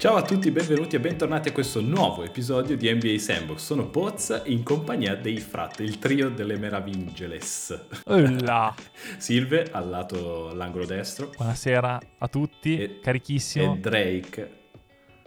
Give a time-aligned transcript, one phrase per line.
[0.00, 3.58] Ciao a tutti, benvenuti e bentornati a questo nuovo episodio di NBA Sandbox.
[3.58, 7.86] Sono Poz in compagnia dei frat, il trio delle meraviglioles.
[8.06, 8.74] Ulla.
[9.18, 11.30] Silve al lato, all'angolo destro.
[11.36, 13.74] Buonasera a tutti, E- carichissimo.
[13.74, 14.58] E Drake.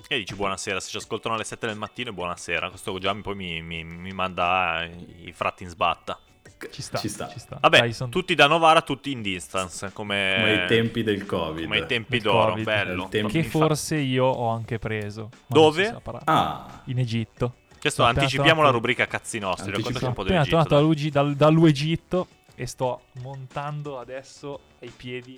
[0.07, 2.69] E dici buonasera, se ci ascoltano alle 7 del mattino e buonasera.
[2.69, 4.83] Questo già mi- poi mi, mi- mi manda
[5.23, 6.19] i fratti in sbatta.
[6.71, 7.57] Ci sta, Ci sta.
[7.59, 11.63] Vabbè, Dai, son- tutti da Novara, tutti in distance, come, Come ai tempi del Covid.
[11.63, 12.63] come ai tempi Del d'oro, Covid.
[12.65, 13.03] bello.
[13.03, 15.29] Al tempo- Che forse io ho anche preso.
[15.47, 15.95] Dove?
[16.25, 17.55] Ah, In Egitto.
[17.79, 21.09] Questo anticipiamo la rubrica cazzi nostri, raccontaci un po' Sono appena dell'Egitto.
[21.09, 25.37] tornato dal- dall'Egitto e sto montando adesso ai piedi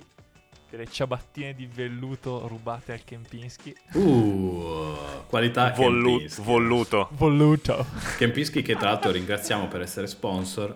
[0.70, 3.74] delle ciabattine di velluto rubate al Kempinski.
[3.94, 4.94] uh,
[5.28, 6.42] qualità Vollu- Kempinski.
[6.42, 7.08] voluto.
[7.12, 7.86] Voluto.
[8.18, 10.74] Kempinski che tra l'altro ringraziamo per essere sponsor.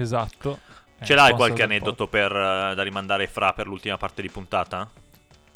[0.00, 0.58] Esatto.
[1.02, 4.28] Ce Eh, l'hai sponsor qualche aneddoto per, eh, da rimandare fra per l'ultima parte di
[4.28, 4.88] puntata?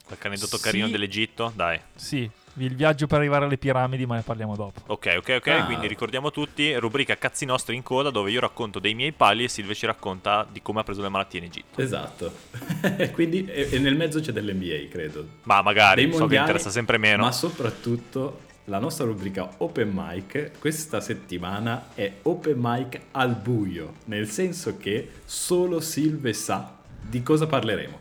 [0.05, 0.62] Qualche aneddoto Sì.
[0.62, 1.52] carino dell'Egitto?
[1.55, 1.80] Dai.
[1.95, 2.28] Sì,
[2.59, 4.82] il viaggio per arrivare alle piramidi, ma ne parliamo dopo.
[4.87, 5.46] Ok, ok, ok.
[5.48, 5.65] Ah.
[5.65, 9.49] Quindi ricordiamo tutti, rubrica cazzi nostri in coda dove io racconto dei miei pali e
[9.49, 11.80] Silve ci racconta di come ha preso le malattie in Egitto.
[11.80, 12.32] Esatto.
[13.12, 15.27] Quindi e, e nel mezzo c'è dell'NBA, credo.
[15.45, 17.23] Ma magari, Dei so che mondiali, interessa sempre meno.
[17.24, 24.29] Ma soprattutto la nostra rubrica Open Mic questa settimana è Open Mic al buio, nel
[24.30, 28.01] senso che solo Silve sa di cosa parleremo.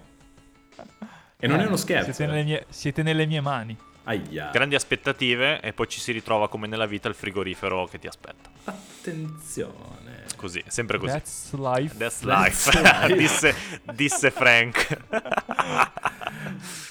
[1.38, 2.12] E non Eh, è uno scherzo.
[2.14, 2.46] Siete nelle eh.
[2.46, 3.76] mie, siete nelle mie mani.
[4.04, 4.50] Aia.
[4.52, 8.50] Grandi aspettative e poi ci si ritrova come nella vita il frigorifero che ti aspetta.
[8.66, 10.26] Attenzione.
[10.36, 11.12] Così, sempre così.
[11.14, 11.98] That's life.
[11.98, 13.16] That's That's life, life.
[13.18, 13.56] disse,
[13.94, 14.98] disse Frank.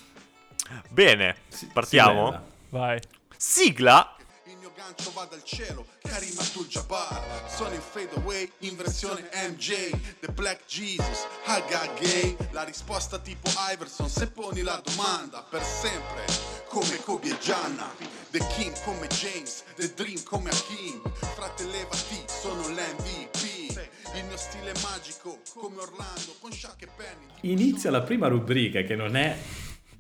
[0.89, 1.37] Bene,
[1.73, 2.25] partiamo.
[2.31, 2.45] bella.
[2.71, 3.01] Vai.
[3.43, 4.17] Sigla.
[4.45, 7.49] Il mio gancio va dal cielo, Karim Abdul-Jabbar.
[7.49, 9.89] Sono in fade away, in versione MJ
[10.21, 12.37] The Black Jesus, Haga Gay.
[12.51, 16.27] La risposta tipo Iverson, se poni la domanda Per sempre,
[16.69, 17.91] come Kobe e Gianna.
[18.29, 21.01] The King come James, The Dream come Hakim
[21.35, 27.53] Frate levati, sono l'MVP Il mio stile magico, come Orlando Con Shaq e Penny.
[27.53, 29.35] Inizia la prima rubrica che non è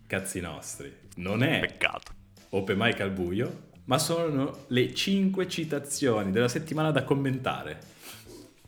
[0.07, 2.19] cazzi nostri, non è Peccato.
[2.51, 7.99] Open Mic al buio, ma sono le 5 citazioni della settimana da commentare.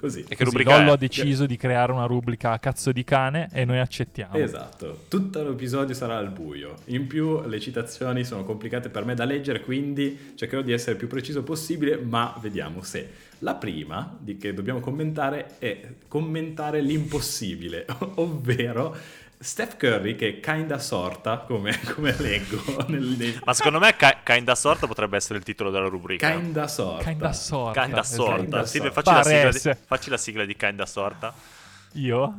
[0.02, 0.24] Così.
[0.26, 0.94] E che rubrica Lollo è?
[0.94, 4.34] ha deciso di creare una rubrica a cazzo di cane e noi accettiamo.
[4.34, 6.74] Esatto, tutto l'episodio sarà al buio.
[6.86, 10.98] In più le citazioni sono complicate per me da leggere, quindi cercherò di essere il
[10.98, 13.30] più preciso possibile, ma vediamo se.
[13.38, 18.96] La prima di che dobbiamo commentare è commentare l'impossibile, ovvero
[19.42, 24.86] Steph Curry che kinda sorta, come, come leggo nel, Ma secondo me Ki- Kinda Sorta
[24.86, 26.30] potrebbe essere il titolo della rubrica.
[26.30, 27.04] kinda sorta.
[27.04, 27.82] Kinda sorta.
[27.82, 28.36] Kinda Sorta.
[28.40, 29.12] Kinda Silvia, sorta.
[29.12, 31.34] facci, la sigla di, facci la sigla di Kinda Sorta.
[31.94, 32.34] Io?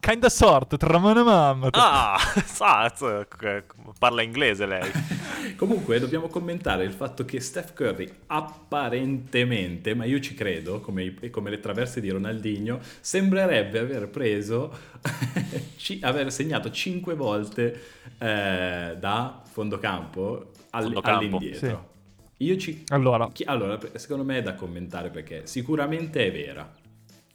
[0.00, 1.68] Kinda sorta, tra mano e mamma.
[1.72, 2.16] Ah,
[2.46, 3.64] sa, c-
[3.98, 4.90] parla inglese lei.
[5.56, 11.50] Comunque dobbiamo commentare il fatto che Steph Curry apparentemente, ma io ci credo, come, come
[11.50, 14.72] le traverse di Ronaldinho, sembrerebbe aver preso,
[15.76, 17.80] ci- aver segnato 5 volte
[18.18, 21.18] eh, da fondo campo, all- Fondo campo.
[21.18, 21.90] all'indietro.
[22.38, 22.84] Io ci...
[22.88, 26.72] Allora, chi- allora, secondo me è da commentare perché sicuramente è vera.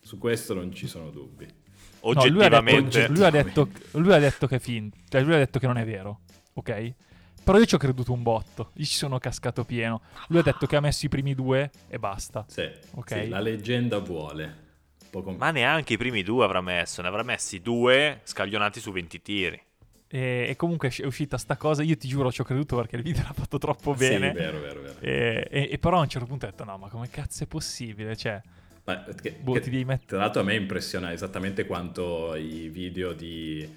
[0.01, 1.62] Su questo non ci sono dubbi.
[2.12, 3.08] No, lui, ha detto, Oggettivamente,
[3.94, 6.19] lui, ha detto, che è finto, cioè lui ha detto che non è vero,
[6.53, 6.94] ok?
[7.44, 10.02] Però io ci ho creduto un botto, io ci sono cascato pieno.
[10.28, 12.46] Lui ha detto che ha messo i primi due e basta.
[12.47, 13.12] Sì, Ok.
[13.12, 14.62] sì, la leggenda vuole.
[15.09, 19.22] Poco ma neanche i primi due avrà messo, ne avrà messi due scaglionati su 20
[19.22, 19.62] tiri.
[20.08, 23.02] E, e comunque è uscita sta cosa, io ti giuro ci ho creduto perché il
[23.03, 24.31] video l'ha fatto troppo Sì, bene.
[24.31, 25.00] vero, vero, vero.
[25.02, 27.47] E, e- e però a un certo punto ho detto no, ma come cazzo è
[27.47, 28.16] possibile?
[28.16, 28.42] Cioè,
[28.86, 30.08] Ma che- boh, che- ti devi mettere...
[30.08, 33.68] Tra l'altro a me impressiona esattamente quanto i video di,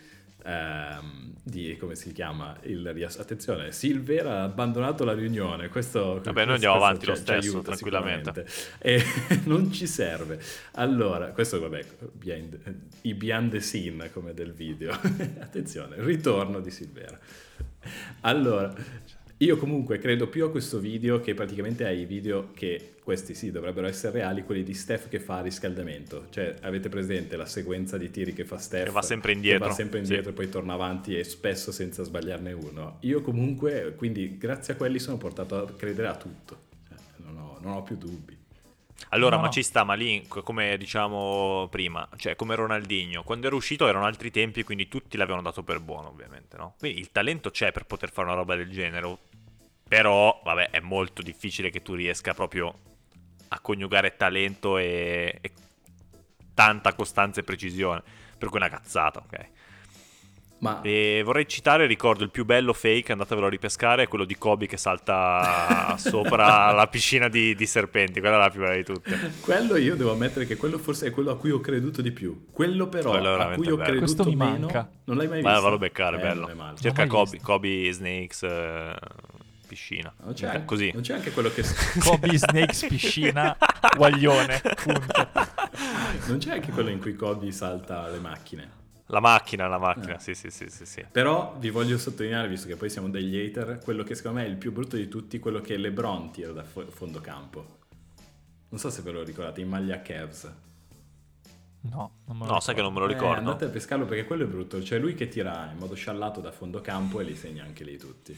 [0.44, 2.56] ehm, di come si chiama?
[2.62, 2.87] Il,
[3.19, 5.69] attenzione, Silver ha abbandonato la riunione.
[5.69, 8.47] Questo, Vabbè, noi andiamo avanti lo stesso, aiuta tranquillamente.
[8.78, 9.00] E
[9.45, 10.41] non ci serve.
[10.72, 12.59] Allora, questo vabbè, behind-
[13.03, 14.91] i behind the scene come del video.
[15.39, 17.16] attenzione, ritorno di Silvera.
[18.22, 18.75] Allora,
[19.38, 23.86] io comunque credo più a questo video che praticamente ai video che questi sì dovrebbero
[23.86, 26.28] essere reali, quelli di Steph che fa riscaldamento.
[26.30, 28.84] Cioè, avete presente la sequenza di tiri che fa Steph?
[28.86, 30.04] Che va sempre indietro, va sempre sì.
[30.06, 32.97] indietro e poi torna avanti e spesso senza sbagliarne uno.
[33.00, 36.59] Io comunque, quindi grazie a quelli sono portato a credere a tutto.
[36.89, 38.36] Cioè, non, ho, non ho più dubbi.
[39.10, 43.47] Allora, No, ma ci sta, ma lì, co- come diciamo prima, cioè come Ronaldinho, quando
[43.47, 46.74] era uscito erano altri tempi, quindi tutti l'avevano dato per buono, ovviamente, no?
[46.78, 49.18] Quindi il talento c'è per poter fare una roba del genere,
[49.88, 52.74] però, vabbè, è molto difficile che tu riesca proprio
[53.48, 55.53] a coniugare talento e, e
[56.54, 58.03] tanta costanza e precisione,
[58.38, 59.50] per cui è una cazzata, ok?
[60.59, 64.36] Ma E vorrei citare, ricordo, il più bello fake, andatevelo a ripescare, è quello di
[64.38, 68.82] Kobe che salta sopra la piscina di, di serpenti, quella è la più bella di
[68.84, 69.21] tutte.
[69.41, 72.47] quello io devo ammettere che quello forse è quello a cui ho creduto di più.
[72.50, 73.98] Quello però Quello a cui ho bello.
[73.98, 74.91] creduto Questo mi meno, manca.
[75.04, 75.62] non l'hai mai Ma visto?
[75.62, 76.74] vallo a beccare, Eh, bello.
[76.80, 77.39] Cerca Kobe.
[77.42, 78.94] Kobe Snakes, eh,
[79.77, 80.13] piscina.
[80.23, 80.91] Non c'è, Così.
[80.95, 81.63] non c'è anche quello che
[82.01, 83.55] Kobe Snakes piscina,
[83.95, 85.28] guaglione, punto.
[86.28, 88.84] non c'è anche quello in cui Kobe salta le macchine.
[89.11, 90.21] La macchina, la macchina, Eh.
[90.21, 91.05] sì, sì, sì, sì, sì.
[91.13, 94.49] Però vi voglio sottolineare, visto che poi siamo degli hater, quello che secondo me è
[94.49, 97.78] il più brutto di tutti, quello che LeBron tira da fo- fondo campo.
[98.71, 100.53] Non so se ve lo ricordate, in maglia Cavs.
[101.83, 103.37] No, non me lo No, sai che non me lo Eh, ricordo.
[103.39, 104.83] andate a pescarlo perché quello è brutto.
[104.83, 107.97] Cioè lui che tira in modo sciallato da fondo campo e li segna anche lì
[107.97, 108.37] tutti.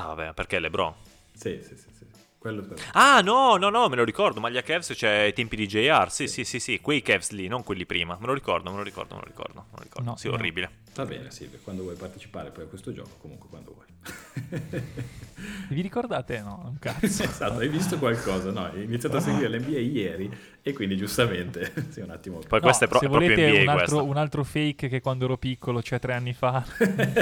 [0.00, 0.94] Ah, vabbè, perché LeBron?
[1.32, 2.06] Sì, sì, sì, sì.
[2.38, 2.78] Quello per...
[2.92, 4.38] Ah, no, no, no, me lo ricordo.
[4.38, 6.10] Maglia Cavs c'è ai tempi di JR.
[6.10, 6.80] Sì, sì, sì, sì.
[6.80, 8.16] Quei Cavs lì, non quelli prima.
[8.20, 9.64] Me lo ricordo, me lo ricordo, me lo ricordo.
[9.70, 10.10] Me lo ricordo.
[10.10, 10.34] No, sì, no.
[10.34, 10.70] orribile.
[10.94, 13.86] Va bene Silvia, quando vuoi partecipare poi a questo gioco, comunque quando vuoi.
[15.68, 16.40] Vi ricordate?
[16.40, 17.04] No, un cazzo.
[17.22, 18.50] esatto, hai visto qualcosa?
[18.50, 20.30] No, hai iniziato a seguire l'NBA ieri
[20.62, 22.38] e quindi giustamente sei un attimo...
[22.38, 25.00] Poi No, questa è pro- se proprio volete NBA un altro, un altro fake che
[25.00, 26.64] quando ero piccolo, cioè tre anni fa,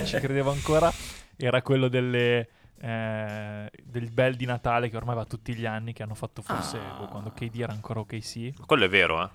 [0.05, 0.91] ci credevo ancora,
[1.37, 2.49] era quello delle,
[2.81, 6.79] eh, del bel di Natale che ormai va tutti gli anni, che hanno fatto forse
[6.79, 6.97] Ah.
[6.99, 8.65] boh, quando KD era ancora OKC.
[8.67, 9.29] Quello è vero, eh.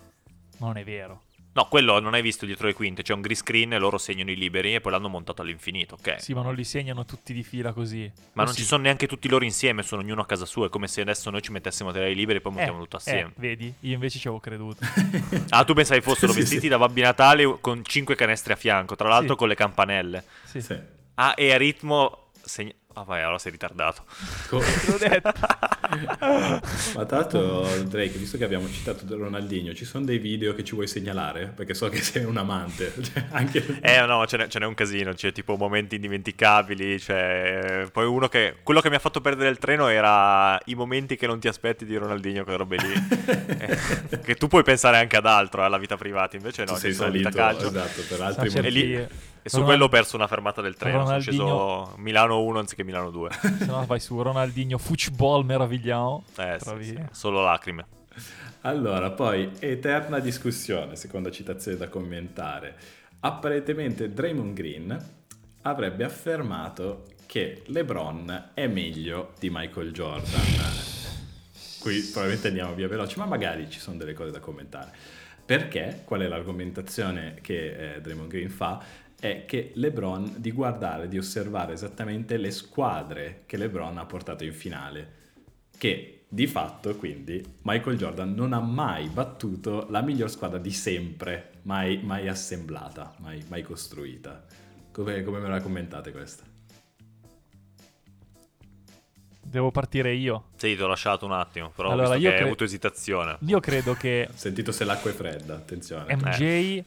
[0.57, 1.23] Ma non è vero.
[1.53, 3.01] No, quello non hai visto dietro le quinte.
[3.03, 6.21] C'è un green screen e loro segnano i liberi e poi l'hanno montato all'infinito, ok?
[6.21, 8.09] Sì, ma non li segnano tutti di fila così.
[8.33, 8.61] Ma O non sì?
[8.61, 10.67] ci sono neanche tutti loro insieme, sono ognuno a casa sua.
[10.67, 12.81] È come se adesso noi ci mettessimo a tirare i liberi e poi montiamo Eh,
[12.83, 13.33] tutto eh, assieme.
[13.35, 13.73] vedi?
[13.81, 14.85] Io invece ci avevo creduto.
[15.49, 16.67] Ah, tu pensavi fossero Sì, vestiti sì.
[16.69, 19.39] da Babbi Natale con 5 canestri a fianco, tra l'altro Sì.
[19.39, 20.23] con le campanelle.
[20.45, 20.79] Sì, Sì.
[21.15, 22.29] Ah, e a ritmo.
[22.43, 24.03] segna- Ah, vai, allora sei ritardato.
[24.49, 24.57] Co-
[24.87, 25.31] L'ho detto.
[26.95, 30.73] Ma tra l'altro, Drake, visto che abbiamo citato Ronaldinho, ci sono dei video che ci
[30.75, 31.51] vuoi segnalare?
[31.55, 32.93] Perché so che sei un amante.
[33.01, 33.79] Cioè, anche...
[33.81, 35.13] Eh, no, ce n'è, ce n'è un casino.
[35.13, 36.99] C'è tipo momenti indimenticabili.
[36.99, 38.57] Cioè, poi uno che.
[38.63, 41.85] Quello che mi ha fatto perdere il treno era i momenti che non ti aspetti
[41.85, 42.93] di Ronaldinho, quelle robe lì.
[43.57, 46.35] Eh, che tu puoi pensare anche ad altro, alla vita privata.
[46.35, 47.67] Invece no, Tu sei salito, calcio.
[47.67, 48.67] esatto, per altri motivi.
[48.67, 49.07] E lì-
[49.43, 50.99] E su quello ho perso una fermata del treno.
[50.99, 53.29] Ronaldinho- Sono sceso Milano 1 anziché Milano 2.
[53.31, 56.23] Se no vai su Ronaldinho Football meravigliamo.
[56.37, 57.85] Eh, sì, sì, solo lacrime.
[58.61, 62.75] Allora, poi, eterna discussione, seconda citazione da commentare.
[63.21, 65.09] Apparentemente Draymond Green
[65.63, 70.41] avrebbe affermato che LeBron è meglio di Michael Jordan.
[71.79, 74.91] Qui probabilmente andiamo via veloce, ma magari ci sono delle cose da commentare.
[75.45, 76.01] Perché?
[76.05, 78.81] Qual è l'argomentazione che eh, Draymond Green fa?
[79.21, 84.53] È che LeBron di guardare, di osservare esattamente le squadre che LeBron ha portato in
[84.53, 85.19] finale
[85.77, 91.59] che di fatto quindi Michael Jordan non ha mai battuto la miglior squadra di sempre,
[91.63, 94.43] mai, mai assemblata, mai, mai costruita.
[94.91, 96.43] Come, come me la commentate questa?
[99.39, 100.45] Devo partire io.
[100.55, 103.37] Sì, ti ho lasciato un attimo, però ho Allora, io hai cre- avuto esitazione.
[103.41, 106.15] Io credo che Ho sentito se l'acqua è fredda, attenzione.
[106.15, 106.83] MJ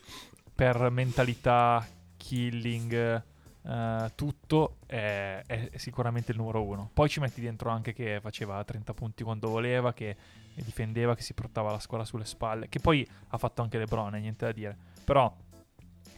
[0.54, 1.86] per mentalità,
[2.24, 3.22] killing,
[3.66, 6.90] eh, tutto è, è sicuramente il numero uno.
[6.92, 10.16] Poi ci metti dentro anche che faceva 30 punti quando voleva, che
[10.54, 14.20] difendeva, che si portava la squadra sulle spalle, che poi ha fatto anche LeBron, eh,
[14.20, 14.76] niente da dire.
[15.04, 15.34] Però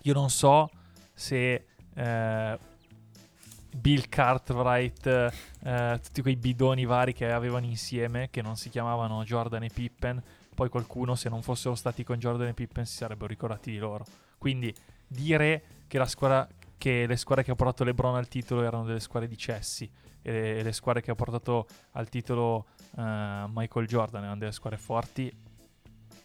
[0.02, 0.70] io non so
[1.12, 2.58] se eh,
[3.76, 5.06] Bill Cartwright,
[5.64, 10.22] eh, tutti quei bidoni vari che avevano insieme, che non si chiamavano Jordan e Pippen,
[10.54, 14.04] poi qualcuno, se non fossero stati con Jordan e Pippen, si sarebbero ricordati di loro.
[14.38, 14.72] Quindi
[15.06, 16.48] dire che, la squadra,
[16.78, 19.90] che le squadre che ha portato LeBron al titolo erano delle squadre di cessi
[20.22, 25.32] e le, squadre che ha portato al titolo eh, Michael Jordan erano delle squadre forti,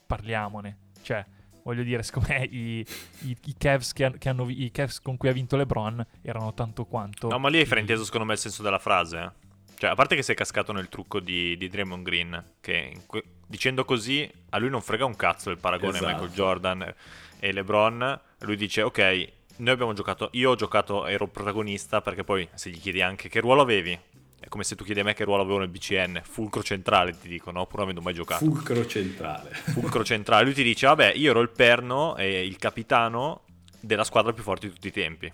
[0.07, 0.77] parliamone.
[1.01, 1.23] Cioè,
[1.63, 2.85] voglio dire, secondo me i,
[3.25, 6.85] i, i Cavs che, che hanno i Cavs con cui ha vinto LeBron erano tanto
[6.85, 9.17] quanto No, ma lì hai frainteso secondo me il senso della frase.
[9.19, 9.49] eh.
[9.77, 13.23] Cioè, a parte che sei cascato nel trucco di, di Draymond Green, che in que-
[13.47, 16.11] dicendo così a lui non frega un cazzo il paragone Esatto.
[16.11, 16.93] Michael Jordan
[17.39, 18.21] e LeBron.
[18.41, 22.79] Lui dice, ok, noi abbiamo giocato, io ho giocato, ero protagonista, perché poi se gli
[22.79, 23.97] chiedi anche che ruolo avevi,
[24.39, 27.27] è come se tu chiedi a me che ruolo avevo nel BCN, fulcro centrale ti
[27.27, 27.67] dico, no?
[27.67, 28.43] Pur non avendo mai giocato.
[28.43, 29.51] Fulcro centrale.
[29.51, 30.43] fulcro centrale.
[30.45, 33.43] Lui ti dice: Vabbè, io ero il perno e il capitano
[33.79, 35.31] della squadra più forte di tutti i tempi.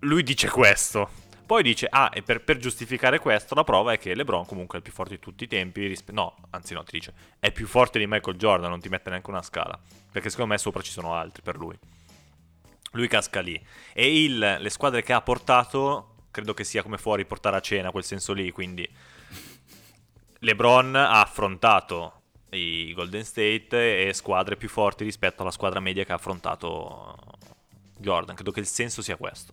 [0.00, 1.08] Lui dice questo.
[1.46, 4.78] Poi dice: Ah, e per, per giustificare questo, la prova è che LeBron comunque è
[4.78, 5.86] il più forte di tutti i tempi.
[5.86, 9.08] rispe- no, anzi, no, ti dice: È più forte di Michael Jordan, non ti mette
[9.08, 9.78] neanche una scala.
[10.10, 11.78] Perché secondo me sopra ci sono altri per lui.
[12.92, 13.60] Lui casca lì.
[13.92, 17.90] E il- le squadre che ha portato, credo che sia come fuori portare a cena,
[17.90, 18.50] quel senso lì.
[18.50, 18.88] Quindi
[20.40, 22.12] LeBron ha affrontato
[22.50, 27.14] i Golden State e squadre più forti rispetto alla squadra media che ha affrontato
[27.98, 28.34] Jordan.
[28.34, 29.52] Credo che il senso sia questo.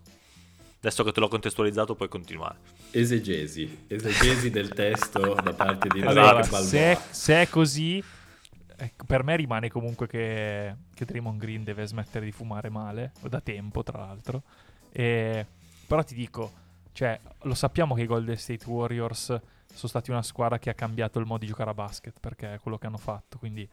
[0.80, 2.58] Adesso che te l'ho contestualizzato puoi continuare.
[2.92, 6.62] Esegesi, esegesi del testo da parte di Allora, Zach Balboa.
[6.70, 8.04] se è, se è così,
[9.06, 13.84] per me rimane comunque che, che Draymond Green deve smettere di fumare male, da tempo
[13.84, 14.44] tra l'altro.
[14.92, 15.46] E-
[15.88, 16.52] però ti dico,
[16.92, 21.20] cioè, lo sappiamo che i Golden State Warriors sono stati una squadra che ha cambiato
[21.20, 23.68] il modo di giocare a basket, perché è quello che hanno fatto, quindi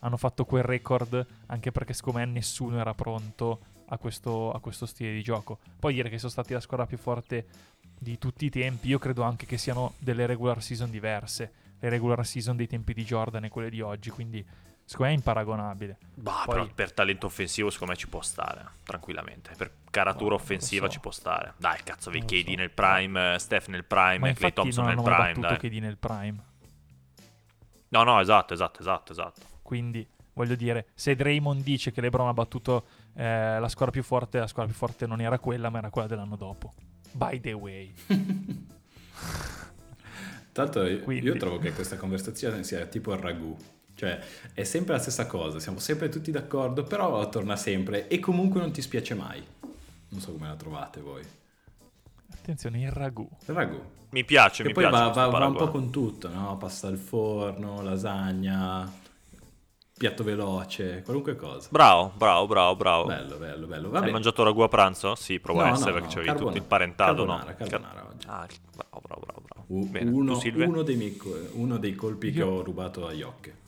[0.00, 4.86] hanno fatto quel record anche perché secondo me nessuno era pronto a questo, a questo
[4.86, 5.58] stile di gioco.
[5.78, 7.46] Poi dire che sono stati la squadra più forte
[7.98, 11.52] di tutti i tempi, io credo anche che siano delle regular season diverse,
[11.84, 14.44] le regular season dei tempi di Jordan e quelle di oggi, quindi
[14.84, 15.98] secondo me è imparagonabile.
[16.14, 19.52] Bah, Poi- però per talento offensivo secondo me ci può stare, tranquillamente.
[19.56, 20.92] Per caratura lo offensiva so.
[20.92, 21.52] ci può stare.
[21.58, 22.54] Dai, cazzo, lo KD so.
[22.56, 25.58] nel prime, eh, Steph nel prime, Ma Clay Thompson nel prime, battuto dai.
[25.58, 26.36] KD nel prime,
[27.88, 29.40] No, no, esatto, esatto, esatto, esatto.
[29.62, 34.38] quindi voglio dire, se Draymond dice che LeBron ha battuto eh, la squadra più forte,
[34.40, 36.72] la squadra più forte non era quella, ma era quella dell'anno dopo.
[37.12, 37.94] By the way.
[40.54, 43.56] Tanto io- Quindi- io trovo che questa conversazione sia tipo il ragù.
[43.96, 44.20] Cioè,
[44.54, 48.70] è sempre la stessa cosa, siamo sempre tutti d'accordo, però torna sempre e comunque non
[48.70, 49.44] ti spiace mai.
[50.10, 51.22] Non so come la trovate voi.
[52.32, 53.28] Attenzione, il ragù.
[53.46, 53.80] Il ragù.
[54.10, 56.56] Mi piace, Che mi poi piace va, questo va- va un po' con tutto, no?
[56.56, 58.88] Pasta al forno, lasagna,
[59.96, 61.68] piatto veloce, qualunque cosa.
[61.70, 63.04] Bravo, bravo, bravo, bravo.
[63.06, 63.86] Bello, bello, bello.
[63.88, 64.10] Hai Vabbè.
[64.12, 65.14] mangiato ragù a pranzo?
[65.16, 67.56] Sì, provo a No, essere no, perché no, c'avevi tutto il parentato, carbonara, no?
[67.56, 68.26] carbonara oggi.
[68.28, 68.46] Ah,
[68.76, 69.42] bravo, bravo, bravo.
[69.68, 71.18] U- Bene, uno, uno dei, miei
[71.52, 73.62] uno dei colpi che Io- ho rubato a Iocche.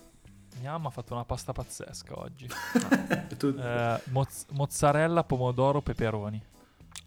[0.60, 2.48] Mia mamma ha fatto una pasta pazzesca oggi.
[3.38, 6.42] Eh, mozz- mozzarella, pomodoro, peperoni.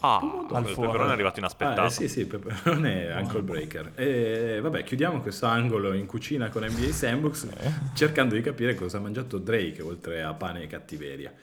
[0.01, 1.81] Ah, il peperone è arrivato inaspettato.
[1.81, 3.91] Ah, eh, sì, sì, peperone è ankle breaker.
[3.95, 7.71] E vabbè, chiudiamo questo angolo in cucina con NBA Sandbox Eh.
[7.95, 11.33] cercando di capire cosa ha mangiato Drake oltre a pane e cattiveria.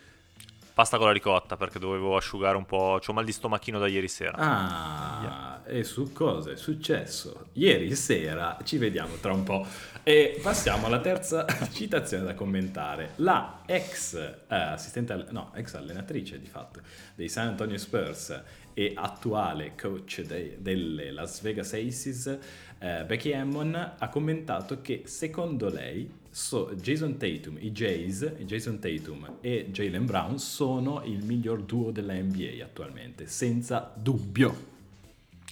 [0.76, 2.98] Pasta con la ricotta perché dovevo asciugare un po'.
[3.00, 4.36] C'ho mal di stomachino da ieri sera.
[4.36, 7.46] Ah, e su cosa è successo?
[7.54, 9.66] Ieri sera, ci vediamo tra un po'.
[10.02, 13.12] E passiamo alla terza citazione da commentare.
[13.16, 16.82] La ex eh, assistente, no, ex allenatrice di fatto
[17.14, 18.42] dei San Antonio Spurs
[18.74, 22.38] e attuale coach de- delle Las Vegas Aces,
[22.80, 29.38] eh, Becky Hammond, ha commentato che secondo lei so- Jason Tatum, i Jays, Jason Tatum
[29.40, 34.74] e Jalen Brown sono il miglior duo della NBA attualmente, senza dubbio.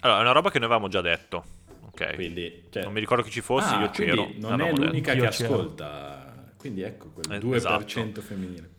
[0.00, 1.42] Allora, è una roba che noi avevamo già detto.
[1.86, 2.14] Ok.
[2.16, 4.24] Quindi, cioè- Non mi ricordo chi ci fosse, Ah, io c'ero.
[4.24, 4.84] quindi Non è detto.
[4.84, 5.54] l'unica Anch'io che c'ero.
[5.54, 6.34] ascolta.
[6.58, 8.70] Quindi ecco quel Eh, 2% femminile.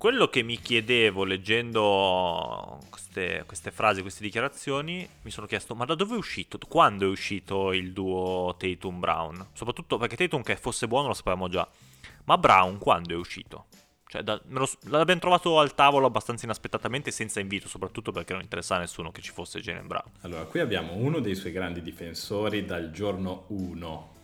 [0.00, 5.94] Quello che mi chiedevo leggendo queste, queste frasi, queste dichiarazioni, mi sono chiesto: ma da
[5.94, 6.58] dove è uscito?
[6.66, 9.48] Quando è uscito il duo Tatum-Brown?
[9.52, 11.68] Soprattutto perché Tatum che fosse buono lo sapevamo già.
[12.24, 13.66] Ma Brown quando è uscito?
[14.06, 18.80] Cioè, da- lo l'abbiamo trovato al tavolo abbastanza inaspettatamente, senza invito, soprattutto perché non interessava
[18.80, 20.10] a nessuno che ci fosse Jalen Brown.
[20.22, 24.14] Allora, qui abbiamo uno dei suoi grandi difensori dal giorno 1,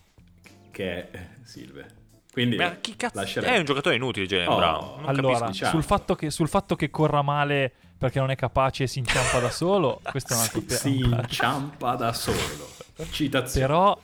[0.71, 2.05] che è eh, Silve.
[2.37, 5.01] Quindi Ma chi cazzo lascerei- è un giocatore inutile Jalen Oh, Brown?
[5.01, 5.51] Non allora, capisco.
[5.53, 5.71] diciamo.
[5.71, 9.39] sul fatto, che, sul fatto che corra male perché non è capace e si inciampa
[9.39, 10.77] da solo, questo è un altro si, tema.
[11.17, 12.69] si inciampa da solo.
[13.11, 13.67] Citazione.
[13.67, 13.99] Però,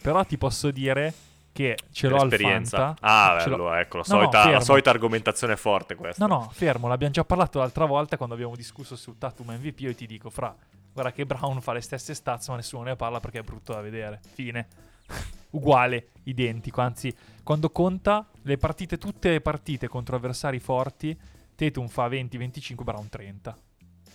[0.00, 1.12] però ti posso dire
[1.52, 2.76] che ce l'ho Per al esperienza.
[2.78, 2.96] Fanta.
[3.00, 4.60] Ah, ce l'ho- bello, ecco, la No, no, solita, la fermo.
[4.60, 6.26] solita argomentazione forte questa.
[6.26, 9.80] No, no, fermo, l'abbiamo già parlato l'altra volta quando abbiamo discusso su Tatum MVP.
[9.80, 10.54] Io ti dico, fra,
[10.92, 13.80] guarda che Brown fa le stesse stats, ma nessuno ne parla perché è brutto da
[13.80, 14.20] vedere.
[14.32, 14.66] Fine.
[15.50, 16.80] Uguale, identico.
[16.80, 21.16] Anzi, quando conta le partite, tutte le partite contro avversari forti,
[21.54, 23.56] Tatum fa 20-25, Brown 30.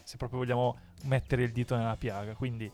[0.04, 2.34] Se proprio vogliamo mettere il dito nella piaga.
[2.34, 2.70] Quindi,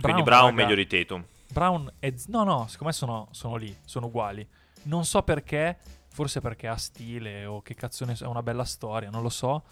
[0.00, 1.24] Quindi Brown raga, meglio di Tatum.
[1.52, 2.12] Brown è...
[2.16, 4.46] z- No, no, secondo me sono, sono lì, sono uguali.
[4.84, 5.76] Non so perché,
[6.08, 9.28] forse perché ha stile o che cazzo ne so, è una bella storia, non lo
[9.28, 9.62] so.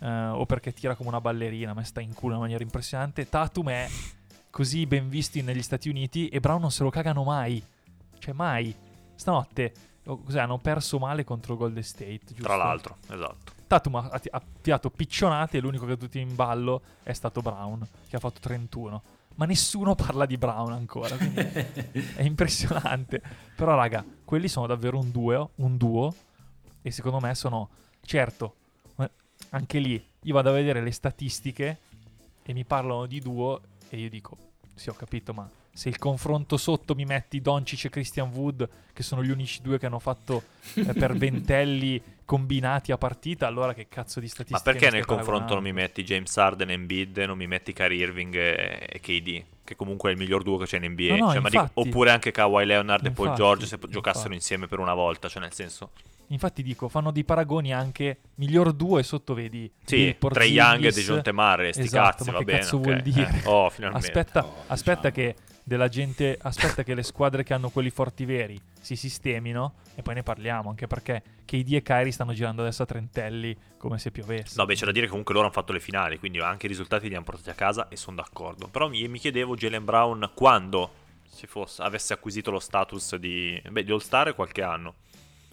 [0.00, 3.28] eh, o perché tira come una ballerina, ma sta in culo in maniera impressionante.
[3.28, 3.88] Tatum è
[4.50, 7.62] così ben visto negli Stati Uniti e Brown non se lo cagano mai.
[8.18, 8.74] Cioè mai.
[9.14, 9.72] Stanotte,
[10.04, 12.42] oh, cos'è, hanno perso male contro Golden State, giusto?
[12.42, 13.52] Tra l'altro, esatto.
[13.66, 17.86] Tatum ha, ha- tirato piccionate e l'unico che ha tutti in ballo è stato Brown,
[18.08, 19.02] che ha fatto 31.
[19.34, 21.16] Ma nessuno parla di Brown ancora,
[22.16, 23.22] è impressionante.
[23.54, 26.14] Però, raga, quelli sono davvero un duo, un duo.
[26.82, 27.68] E secondo me sono.
[28.00, 28.54] Certo,
[28.98, 29.10] eh,
[29.50, 31.78] anche lì io vado a vedere le statistiche
[32.42, 33.60] e mi parlano di duo.
[33.90, 34.36] E io dico:
[34.74, 39.02] Sì, ho capito, ma se il confronto sotto mi metti Doncic e Christian Wood, che
[39.02, 40.42] sono gli unici due che hanno fatto
[40.74, 45.54] eh, per ventelli combinati a partita, allora che cazzo di Ma statistiche perché nel confronto
[45.54, 49.44] non mi metti James Harden e Embiid non mi metti Kyrie Irving e, e KD?
[49.64, 51.16] Che comunque è il miglior duo che c'è in NBA.
[51.16, 51.88] No, no, Cioè, ma dico- infatti.
[51.88, 54.34] oppure anche Kawhi Leonard e Paul Infatti, George se giocassero infatti.
[54.34, 55.28] insieme per una volta.
[55.28, 55.90] Cioè, nel senso,
[56.30, 60.90] Infatti dico, fanno dei paragoni anche miglior duo e sotto vedi Sì, Trey Young e.
[60.92, 62.58] Dejon Temare, sti Esatto, cazzi, ma va che bene.
[62.58, 62.82] cazzo ok.
[62.82, 63.40] vuol dire?
[63.42, 64.06] Eh, Oh, finalmente.
[64.08, 65.32] Aspetta, No, aspetta diciamo.
[65.32, 70.02] che della gente, aspetta che le squadre che hanno quelli forti veri si sistemino e
[70.02, 74.10] poi ne parliamo, anche perché KD e Kyrie stanno girando adesso a trentelli come se
[74.10, 74.54] piovesse.
[74.56, 76.68] No, beh, c'è da dire che comunque loro hanno fatto le finali, quindi anche i
[76.68, 78.68] risultati li hanno portati a casa e sono d'accordo.
[78.68, 80.90] Però mi, mi chiedevo Jalen Brown quando
[81.30, 84.94] si fosse, avesse acquisito lo status di, beh, di All-Star qualche anno,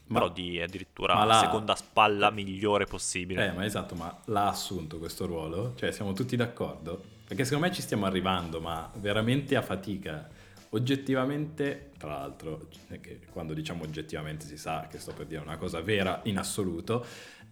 [0.08, 3.48] Ma- però di addirittura la- seconda spalla migliore possibile.
[3.48, 5.74] Eh, ma esatto, ma l'ha assunto questo ruolo?
[5.76, 7.04] Cioè, siamo tutti d'accordo?
[7.28, 10.30] Perché secondo me ci stiamo arrivando, ma veramente a fatica.
[10.70, 12.68] Oggettivamente, tra l'altro,
[13.02, 17.04] che quando diciamo oggettivamente si sa che sto per dire una cosa vera in assoluto,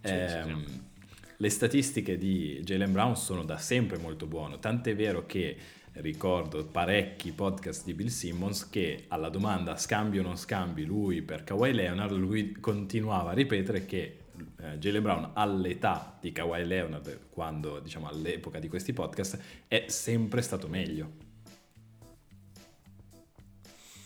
[0.01, 0.81] Sì, ehm, sì,
[1.37, 5.57] le statistiche di Jalen Brown sono da sempre molto buone, tant'è vero che
[5.93, 11.43] ricordo parecchi podcast di Bill Simmons che alla domanda scambi o non scambi lui per
[11.43, 14.17] Kawhi Leonard, lui continuava a ripetere che
[14.59, 20.41] eh, Jalen Brown all'età di Kawhi Leonard, quando diciamo all'epoca di questi podcast, è sempre
[20.41, 21.31] stato meglio.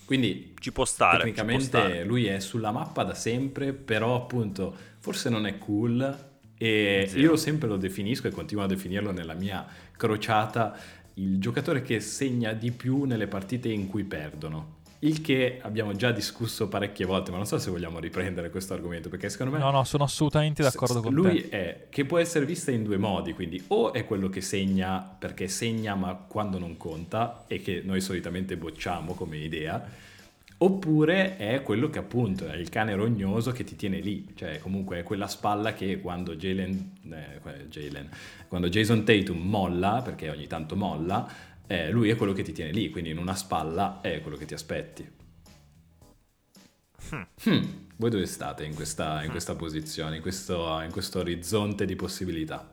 [0.06, 1.18] Quindi Ci può stare.
[1.18, 2.04] ci può tecnicamente stare.
[2.04, 6.26] lui è sulla mappa da sempre, però appunto forse non è cool
[6.60, 7.22] e Zero.
[7.22, 9.64] io sempre lo definisco e continuo a definirlo nella mia
[9.96, 10.76] crociata
[11.18, 14.76] il giocatore che segna di più nelle partite in cui perdono.
[15.00, 19.10] Il che abbiamo già discusso parecchie volte, ma non so se vogliamo riprendere questo argomento
[19.10, 21.50] perché secondo me No, no, sono assolutamente d'accordo S- con lui te.
[21.50, 25.48] è che può essere vista in due modi, quindi o è quello che segna perché
[25.50, 29.86] segna ma quando non conta e che noi solitamente bocciamo come idea,
[30.60, 35.00] oppure è quello che appunto è il cane rognoso che ti tiene lì, cioè comunque
[35.00, 38.10] è quella spalla che quando Jalen, eh, Jalen-
[38.48, 41.28] quando Jason Tatum molla, perché ogni tanto molla,
[41.68, 44.46] eh, lui è quello che ti tiene lì, quindi in una spalla è quello che
[44.46, 45.10] ti aspetti.
[47.46, 47.62] Hmm,
[47.96, 52.68] Voi dove state in questa, in questa posizione, in questo, in questo orizzonte di possibilità?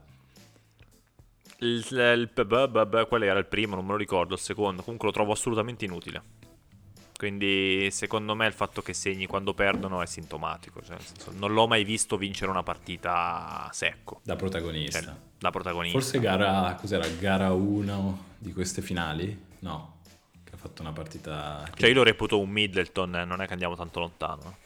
[1.58, 3.74] Il, il- b- qual era il primo?
[3.74, 4.34] Non me lo ricordo.
[4.34, 4.82] Il secondo.
[4.82, 6.22] Comunque lo trovo assolutamente inutile.
[7.16, 10.80] Quindi, secondo me, il fatto che segni quando perdono è sintomatico.
[10.82, 14.21] Cioè, nel senso, non l'ho mai visto vincere una partita secco.
[14.25, 15.00] Da protagonista.
[15.00, 15.99] Cioè, da protagonista.
[15.99, 19.43] Forse gara, cos'era, gara 1 di queste finali?
[19.60, 19.99] No,
[20.43, 21.71] che ha fatto una partita...
[21.75, 23.15] Cioè, io lo reputo un Middleton.
[23.17, 24.56] eh, Non è che andiamo tanto lontano.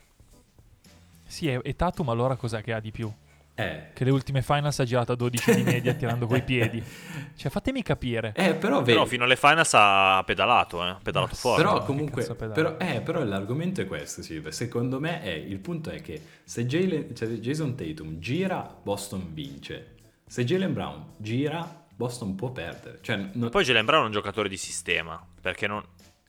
[1.26, 3.12] Sì, e Tatum allora cos'è che ha di più?
[3.60, 6.80] Eh, Che le ultime finals ha girato a 12 di media tirando coi piedi.
[7.38, 8.32] Cioè, fatemi capire.
[8.36, 10.88] eh, però, Però fino alle finals ha pedalato, eh.
[10.90, 11.62] Ha pedalato Ma forte.
[11.62, 14.50] Però comunque, però, eh, però l'argomento è questo, Silve.
[14.52, 19.94] Secondo me è, il punto è che se Jalen- cioè Jason Tatum gira, Boston vince.
[20.26, 22.98] Se Jalen Brown gira, Boston può perdere.
[23.02, 25.82] Cioè, non- Poi Jalen Brown è un giocatore di sistema, perché non...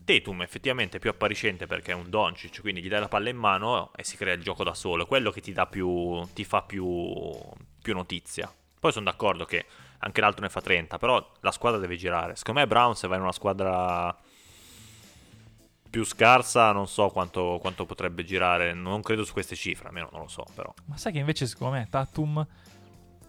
[0.10, 3.38] Tatum effettivamente è più appariscente perché è un Doncic, quindi gli dai la palla in
[3.38, 6.28] mano e si crea il gioco da solo, quello che ti più...
[6.34, 7.40] ti fa più...
[7.80, 8.52] più notizia.
[8.80, 9.68] Poi sono d'accordo che
[10.00, 12.36] anche l'altro ne fa 30, però la squadra deve girare.
[12.36, 14.18] Secondo me Brown se va in una squadra
[15.88, 20.22] più scarsa non so quanto, quanto potrebbe girare, non credo su queste cifre, almeno non
[20.22, 20.74] lo so, però...
[20.86, 22.48] Ma sai che invece secondo me Tatum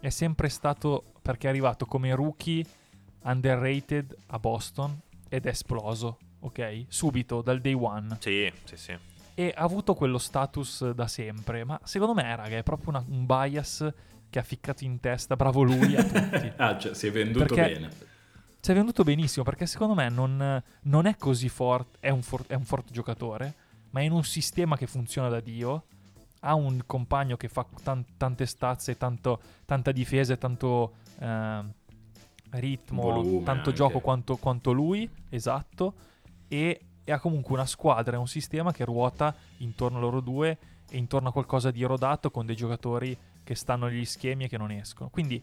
[0.00, 2.64] è sempre stato perché è arrivato come rookie
[3.24, 6.84] underrated a Boston ed è esploso, ok?
[6.88, 8.96] Subito dal day one Sì, sì, sì.
[9.34, 13.26] e ha avuto quello status da sempre, ma secondo me raga è proprio una- un
[13.26, 13.92] bias
[14.28, 16.52] che ha ficcato in testa, bravo lui a tutti.
[16.56, 17.90] ah, cioè, si è venduto Perché- bene.
[18.60, 22.44] Ci è venuto benissimo perché secondo me non, non è così forte, è, un for-
[22.46, 23.54] è un forte giocatore,
[23.90, 25.84] ma è in un sistema che funziona da Dio,
[26.40, 31.72] ha un compagno che fa tan- tante stazze, tanto, tanta difesa e tanto ehm,
[32.50, 33.72] ritmo, Volume tanto anche.
[33.72, 35.94] gioco quanto, quanto lui, esatto,
[36.50, 40.58] e, e ha comunque una squadra e un sistema che ruota intorno a loro due
[40.90, 44.58] e intorno a qualcosa di rodato con dei giocatori che stanno negli schemi e che
[44.58, 45.08] non escono.
[45.10, 45.40] Quindi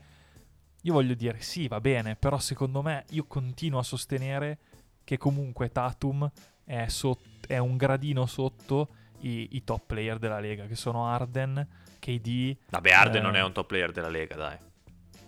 [0.82, 4.58] io voglio dire sì, va bene, però secondo me io continuo a sostenere
[5.06, 6.30] che comunque Tatum
[6.66, 8.90] è, sot- è un gradino sotto
[9.22, 11.66] i, i top player della Lega, che sono Arden,
[12.00, 13.26] KD, Vabbè, Arden Eh.
[13.26, 14.58] non è un top player della Lega, dai.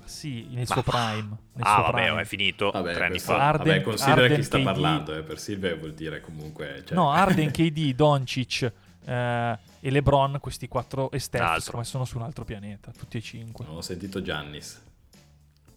[0.10, 1.38] Sì, nel Ma- suo prime.
[1.54, 2.22] Nel Ah, suo vabbè, prime.
[2.22, 3.38] è finito Vabbè, tre anni fa.
[3.50, 4.64] Arden- vabbè, considera Arden, chi sta KD.
[4.64, 6.84] parlando, eh, per Silve vuol dire comunque...
[6.86, 8.72] cioè- No, Arden, KD, Doncic
[9.06, 11.60] eh, e LeBron, questi quattro, e Steph, Altro.
[11.62, 13.64] secondo me sono su un altro pianeta, tutti e cinque.
[13.66, 14.82] Non ho sentito Giannis.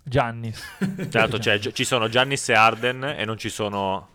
[0.03, 0.61] Giannis.
[1.11, 4.09] Certo, cioè, ci sono Giannis e Arden e non ci sono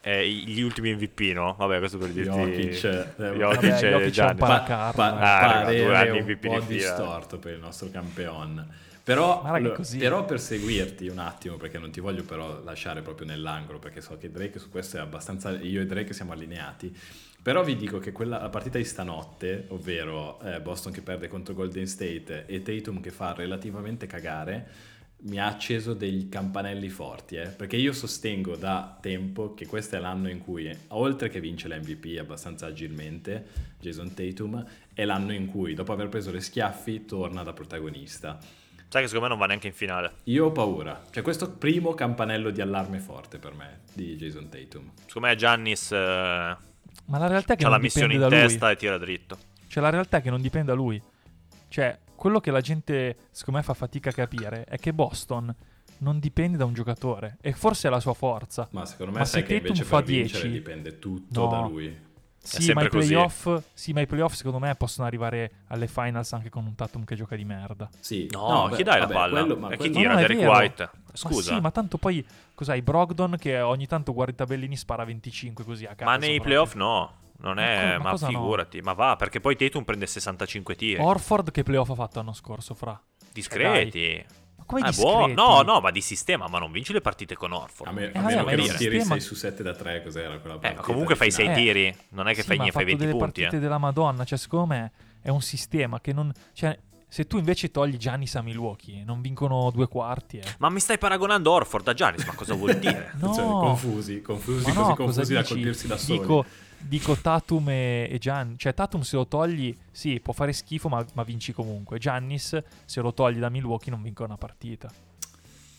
[0.00, 1.54] eh, gli ultimi MVP, no?
[1.58, 2.30] Vabbè, questo per dirti...
[2.30, 5.24] Jokic, eh, Jokic Vabbè, e Jokic è un Pa- Paracarro, pa- eh.
[5.24, 8.66] Ah, parere due anni un MVP po' distorto per il nostro campione.
[9.04, 13.78] Però, allora, però per seguirti un attimo, perché non ti voglio però lasciare proprio nell'angolo,
[13.78, 15.50] perché so che Drake su questo è abbastanza...
[15.60, 16.96] Io e Drake siamo allineati.
[17.42, 21.52] Però vi dico che quella, la partita di stanotte, ovvero eh, Boston che perde contro
[21.52, 24.66] Golden State e Tatum che fa relativamente cagare,
[25.24, 29.98] mi ha acceso degli campanelli forti, eh, perché io sostengo da tempo che questo è
[29.98, 33.46] l'anno in cui, oltre che vince l'MVP abbastanza agilmente,
[33.78, 34.64] Jason Tatum,
[34.94, 38.38] è l'anno in cui, dopo aver preso le schiaffi, torna da protagonista.
[38.94, 40.18] Sai che secondo me non va neanche in finale.
[40.24, 41.02] Io ho paura.
[41.10, 44.92] Cioè, questo primo campanello di allarme forte per me di Jason Tatum.
[45.06, 48.38] Secondo me Giannis eh, Ma la realtà è che ha la missione in da lui.
[48.38, 49.36] testa e tira dritto.
[49.66, 51.02] Cioè, la realtà è che non dipende da lui.
[51.66, 55.52] Cioè, quello che la gente, secondo me, fa fatica a capire è che Boston
[55.98, 57.38] non dipende da un giocatore.
[57.40, 58.68] E forse è la sua forza.
[58.70, 61.40] Ma secondo me Ma sai se che Tatum invece fa per vincere 10, dipende tutto
[61.40, 61.48] no.
[61.48, 62.12] da lui.
[62.46, 63.08] Sì ma, i così.
[63.14, 67.04] playoff, sì, ma i playoff, secondo me, possono arrivare alle finals anche con un Tatum
[67.04, 67.88] che gioca di merda.
[68.00, 68.28] Sì.
[68.30, 69.38] No, beh, chi dai la vabbè, palla?
[69.40, 70.12] quello- ma e chi quello- No, tira?
[70.12, 70.50] no, Derek vero.
[70.52, 70.90] White.
[71.14, 71.50] Scusa.
[71.52, 72.82] Ma sì, ma tanto poi, cos'hai?
[72.82, 76.10] Brogdon che ogni tanto guarda i tabellini spara 25 così a caso.
[76.10, 77.12] Ma nei playoff no.
[77.38, 78.32] Non Ma è, ma ma, cosa no?
[78.38, 78.80] figurati.
[78.80, 81.00] Ma va, perché poi Tatum prende 65 tiri.
[81.02, 82.98] Orford che playoff ha fatto l'anno scorso, fra.
[83.32, 84.24] discreti.
[84.26, 84.34] Ma
[84.66, 85.32] come Ah, buono.
[85.34, 87.90] No, no, ma di sistema, ma non vinci le partite con Orford.
[87.90, 90.02] A, me- Eh, a meno ma che non tiri sistema- 6 su 7 da 3,
[90.02, 90.80] cos'era quella Eh, partita?
[90.80, 91.60] ma comunque fai 6 finale?
[91.60, 91.64] Eh.
[91.72, 91.96] tiri.
[92.10, 93.40] Non è che Sì, fai, ma fai fatto 20 delle punti.
[93.40, 93.60] partite eh.
[93.60, 96.32] della Madonna, cioè secondo me è un sistema che non...
[96.52, 100.42] Cioè, se tu invece togli Giannis a Milwaukee, non vincono due quarti, eh.
[100.58, 102.24] Ma mi stai paragonando Orford a Giannis?
[102.26, 103.12] Ma cosa vuol dire?
[103.20, 105.52] No, Cioè, confusi, confusi, Ma così no, confusi da dici?
[105.54, 106.18] colpirsi da soli.
[106.18, 106.44] Dico,
[106.86, 108.54] dico Tatum e, e Gian.
[108.56, 111.98] Cioè, Tatum se lo togli, sì, può fare schifo, ma, ma vinci comunque.
[111.98, 114.90] Giannis, se lo togli da Milwaukee, non vincono una partita.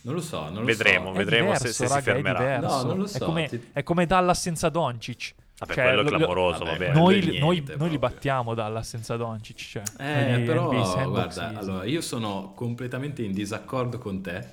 [0.01, 1.13] Non lo so, non lo Vedremo, so.
[1.13, 2.39] È vedremo se- diverso, se si raga, è fermerà.
[2.39, 2.75] diverso.
[2.77, 5.33] No, non lo È so, come, ti- è come Dallas senza Doncic.
[5.57, 8.53] Vabbè, Cioè, quello è lo- lo- clamoroso, vabbè, Noi, è noi- niente noi li battiamo
[8.53, 9.55] Dallas senza Doncic.
[9.57, 10.69] Cioè, Eh, però,
[11.09, 14.45] guarda, allora, io sono completamente in disaccordo con te,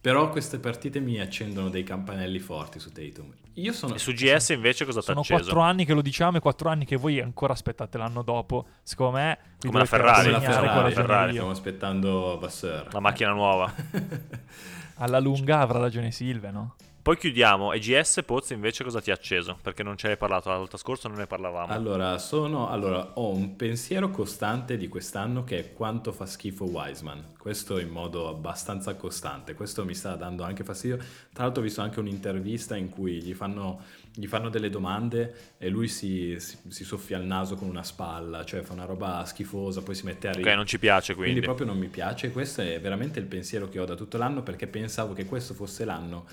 [0.00, 3.32] però queste partite mi accendono dei campanelli forti su Tatum.
[3.56, 3.94] Io sono...
[3.94, 6.68] E su GS invece cosa ti ha Sono quattro anni che lo diciamo e quattro
[6.68, 8.66] anni che voi ancora aspettate l'anno dopo.
[8.82, 11.30] Secondo me, Come la Ferrari, come la Ferrari, Ferrari.
[11.32, 12.88] stiamo aspettando Vasseur.
[12.92, 13.72] La macchina nuova.
[14.98, 16.74] Alla lunga avrà ragione Silve, no?
[17.06, 17.72] Poi chiudiamo.
[17.72, 19.56] E GS Pozzo invece cosa ti ha acceso?
[19.62, 21.72] Perché non ce l'hai parlato la volta scorsa, non ne parlavamo.
[21.72, 27.34] Allora, sono, allora, ho un pensiero costante di quest'anno che è quanto fa schifo Wiseman.
[27.38, 29.54] Questo in modo abbastanza costante.
[29.54, 30.96] Questo mi sta dando anche fastidio.
[31.32, 35.68] Tra l'altro ho visto anche un'intervista in cui gli fanno, gli fanno delle domande e
[35.68, 39.80] lui si, si- si soffia il naso con una spalla, cioè fa una roba schifosa,
[39.80, 40.56] poi si mette a ok, ridere.
[40.56, 41.46] non ci piace Quindi quindi.
[41.46, 44.66] proprio non mi piace, questo è veramente il pensiero che ho da tutto l'anno perché
[44.66, 46.26] pensavo che questo fosse l'anno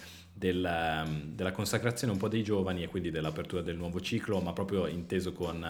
[0.43, 4.51] del, ehm, della consacrazione un po' dei giovani e quindi dell'apertura del nuovo ciclo, ma
[4.51, 5.63] proprio inteso con...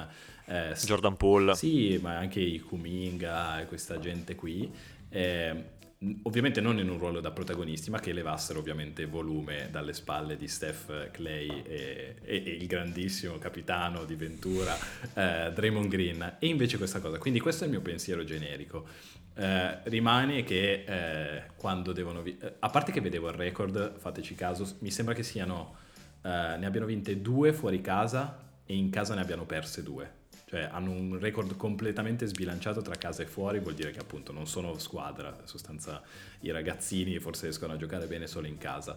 [0.45, 1.53] eh, Jordan Poole.
[1.53, 4.67] Sì, ma anche i Kuminga e questa gente qui.
[5.09, 5.81] eh,
[6.23, 10.47] ovviamente non in un ruolo da protagonisti, ma che levassero ovviamente volume dalle spalle di
[10.47, 14.75] Steph Clay e, e- e il grandissimo capitano di Ventura,
[15.13, 16.35] eh, Draymond Green.
[16.39, 18.85] E invece questa cosa, quindi questo è il mio pensiero generico.
[19.35, 22.21] Eh, rimane che eh, quando devono...
[22.21, 25.75] vi- eh, a parte che vedevo il record, fateci caso, mi sembra che siano...
[26.21, 30.21] eh, ne abbiano vinte due fuori casa e in casa ne abbiano perse due.
[30.45, 34.45] Cioè hanno un record completamente sbilanciato tra casa e fuori, vuol dire che appunto non
[34.45, 36.03] sono squadra, in sostanza
[36.41, 38.95] i ragazzini forse riescono a giocare bene solo in casa.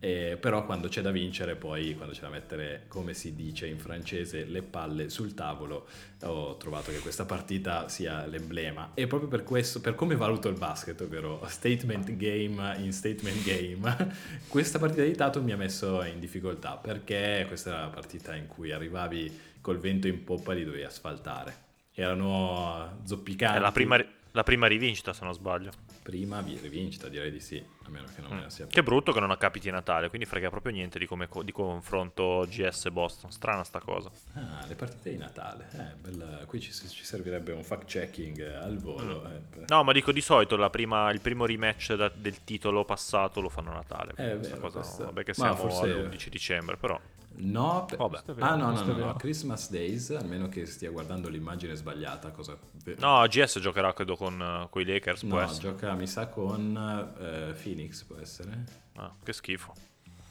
[0.00, 3.78] Eh, però quando c'è da vincere, poi quando c'è da mettere, come si dice in
[3.78, 5.88] francese, le palle sul tavolo,
[6.22, 8.92] ho trovato che questa partita sia l'emblema.
[8.94, 14.14] E proprio per questo, per come valuto il basket, ovvero statement game in statement game,
[14.46, 18.46] questa partita di Tatum mi ha messo in difficoltà perché questa era la partita in
[18.46, 21.66] cui arrivavi col vento in poppa e li dovevi asfaltare.
[21.92, 23.56] Erano zoppicanti.
[23.56, 23.96] È la prima,
[24.32, 25.70] la prima rivincita, se non sbaglio.
[26.02, 28.46] Prima vi- rivincita, direi di sì, a meno che non Mm.
[28.46, 31.52] sia Che brutto che non capiti Natale, quindi frega proprio niente di, come co- di
[31.52, 33.30] confronto GS Boston.
[33.30, 34.10] Strana sta cosa.
[34.34, 35.68] Ah, le partite di Natale.
[35.72, 39.24] Eh, bella- Qui ci, ci servirebbe un fact checking eh, al volo.
[39.28, 39.64] eh, per- Mm.
[39.68, 43.48] No, ma dico di solito la prima- il primo rematch da- del titolo passato lo
[43.50, 44.12] fanno a Natale.
[44.16, 46.98] Eh, è questa vero, cosa, questo- vabbè che siamo forse- all'11 dicembre, però.
[47.40, 49.14] No, per- vero, ah no, no, no, no.
[49.14, 52.56] Christmas Days, almeno che stia guardando l'immagine sbagliata, cosa...
[52.98, 55.68] No, GS giocherà credo con i Lakers, può No, essere.
[55.68, 56.76] gioca mi sa con
[57.20, 58.64] eh, Phoenix, può essere?
[58.96, 59.72] Ah, che schifo.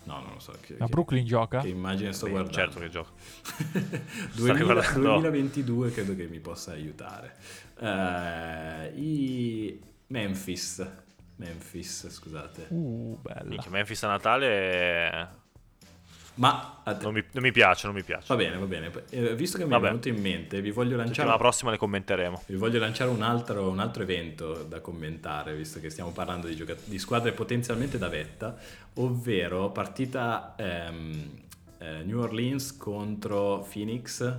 [0.03, 0.53] No, non lo so.
[0.61, 1.59] Che, Ma che- Brooklyn gioca?
[1.61, 2.57] che immagine sto Sì, guardando?
[2.57, 3.09] certo che gioca.
[4.35, 4.99] 2000 guardando.
[5.19, 7.35] 2022 credo che mi possa aiutare.
[7.79, 10.85] Eh, I Memphis.
[11.37, 12.67] Memphis, scusate.
[12.69, 13.43] Uh, bella.
[13.45, 15.27] Minchia, Memphis a Natale è...
[16.39, 18.25] Ma Non mi, non mi piace, non mi piace.
[18.27, 18.91] va bene, va bene.
[19.09, 19.85] Eh, visto che mi Vabbè.
[19.85, 22.43] è venuto in mente, vi voglio lanciare Settimana prossima le commenteremo.
[22.45, 26.55] Vi voglio lanciare un altro, un altro evento da commentare, visto che stiamo parlando di,
[26.55, 28.55] gioca- di squadre potenzialmente da vetta,
[28.95, 31.29] ovvero partita ehm,
[31.79, 34.37] eh, New Orleans contro Phoenix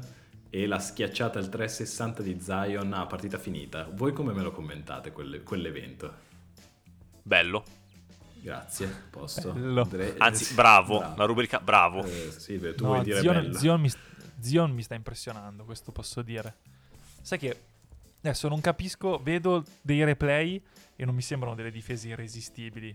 [0.51, 3.89] e la schiacciata al 360 di Zion a partita finita.
[3.93, 6.15] Voi come me lo commentate quelle- quell'evento?
[7.23, 7.65] Bello.
[8.41, 9.53] Grazie, posso.
[9.53, 9.83] Bello.
[9.83, 11.01] Andre- Anzi, bravo.
[11.01, 12.05] La rubrica bravo.
[12.05, 13.55] Eh, sì, beh, tu No, vuoi dire Zion.
[13.55, 13.91] Zion mi,
[14.41, 16.57] Zion mi sta impressionando, questo posso dire.
[17.21, 17.61] Sai che
[18.21, 20.63] adesso non capisco, vedo dei replay
[20.97, 22.95] e non mi sembrano delle difese irresistibili.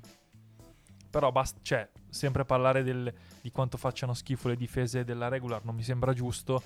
[1.09, 5.75] Però basta, cioè, sempre parlare del- di quanto facciano schifo le difese della regular non
[5.75, 6.61] mi sembra giusto.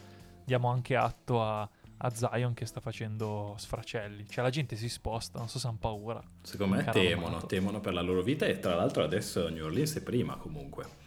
[0.46, 4.28] Diamo anche atto a, a Zion che sta facendo sfracelli.
[4.28, 6.22] Cioè la gente si sposta, non so se hanno paura.
[6.42, 7.46] Secondo me temono, amato.
[7.48, 11.06] temono per la loro vita e tra l'altro adesso New Orleans è prima comunque.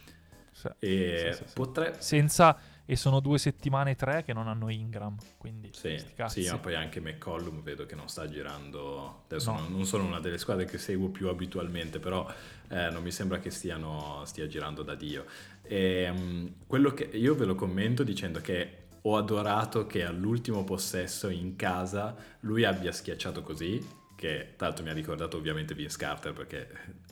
[0.53, 4.68] Sì, E sì, sì, potre- Senza, e sono due settimane e tre che non hanno
[4.68, 5.16] Ingram.
[5.38, 9.22] Quindi, Sì, sì, ma poi anche McCollum vedo che non sta girando.
[9.26, 9.61] Adesso No.
[9.61, 12.29] non, non sono una delle squadre che seguo più abitualmente, però
[12.68, 15.24] eh, non mi sembra che stiano, stia girando da Dio.
[15.62, 21.56] Ehm, quello che io ve lo commento dicendo che ho adorato che all'ultimo possesso in
[21.56, 26.68] casa lui abbia schiacciato così, che l'altro mi ha ricordato ovviamente Vince Carter, perché,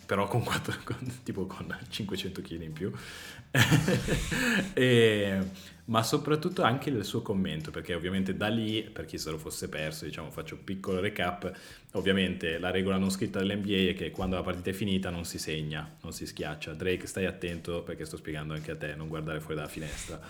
[0.07, 2.93] però con, quattro, con- tipo con 500 kg in più.
[4.75, 5.39] E-
[5.87, 9.71] ma soprattutto anche il suo commento, perché ovviamente da lì, per chi se lo fosse
[9.71, 11.51] perso, diciamo, faccio un piccolo recap,
[11.93, 15.39] ovviamente la regola non scritta dell'NBA è che quando la partita è finita non si
[15.39, 16.75] segna, non si schiaccia.
[16.75, 20.21] Drake, stai attento perché sto spiegando anche a te, non guardare fuori dalla finestra.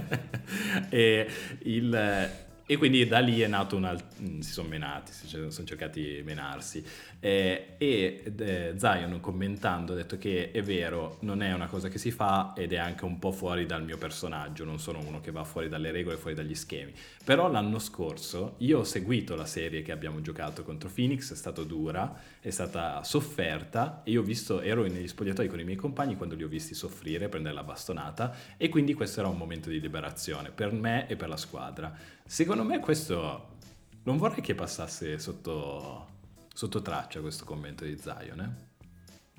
[0.88, 1.28] e,
[1.64, 5.66] il- e quindi da lì è nato un alt- mm, si sono menati, si sono
[5.66, 6.84] cercati di menarsi.
[7.18, 11.96] Eh, e eh, Zion commentando ha detto che è vero, non è una cosa che
[11.96, 15.30] si fa ed è anche un po' fuori dal mio personaggio, non sono uno che
[15.30, 16.92] va fuori dalle regole, fuori dagli schemi.
[17.24, 21.62] Però l'anno scorso io ho seguito la serie che abbiamo giocato contro Phoenix, è stata
[21.62, 26.16] dura, è stata sofferta e io ho visto, ero negli spogliatoi con i miei compagni
[26.16, 29.80] quando li ho visti soffrire, prendere la bastonata e quindi questo era un momento di
[29.80, 32.16] liberazione per me e per la squadra.
[32.28, 33.56] Secondo me questo
[34.02, 36.06] non vorrei che passasse sotto,
[36.52, 38.66] sotto traccia questo commento di Zion, eh?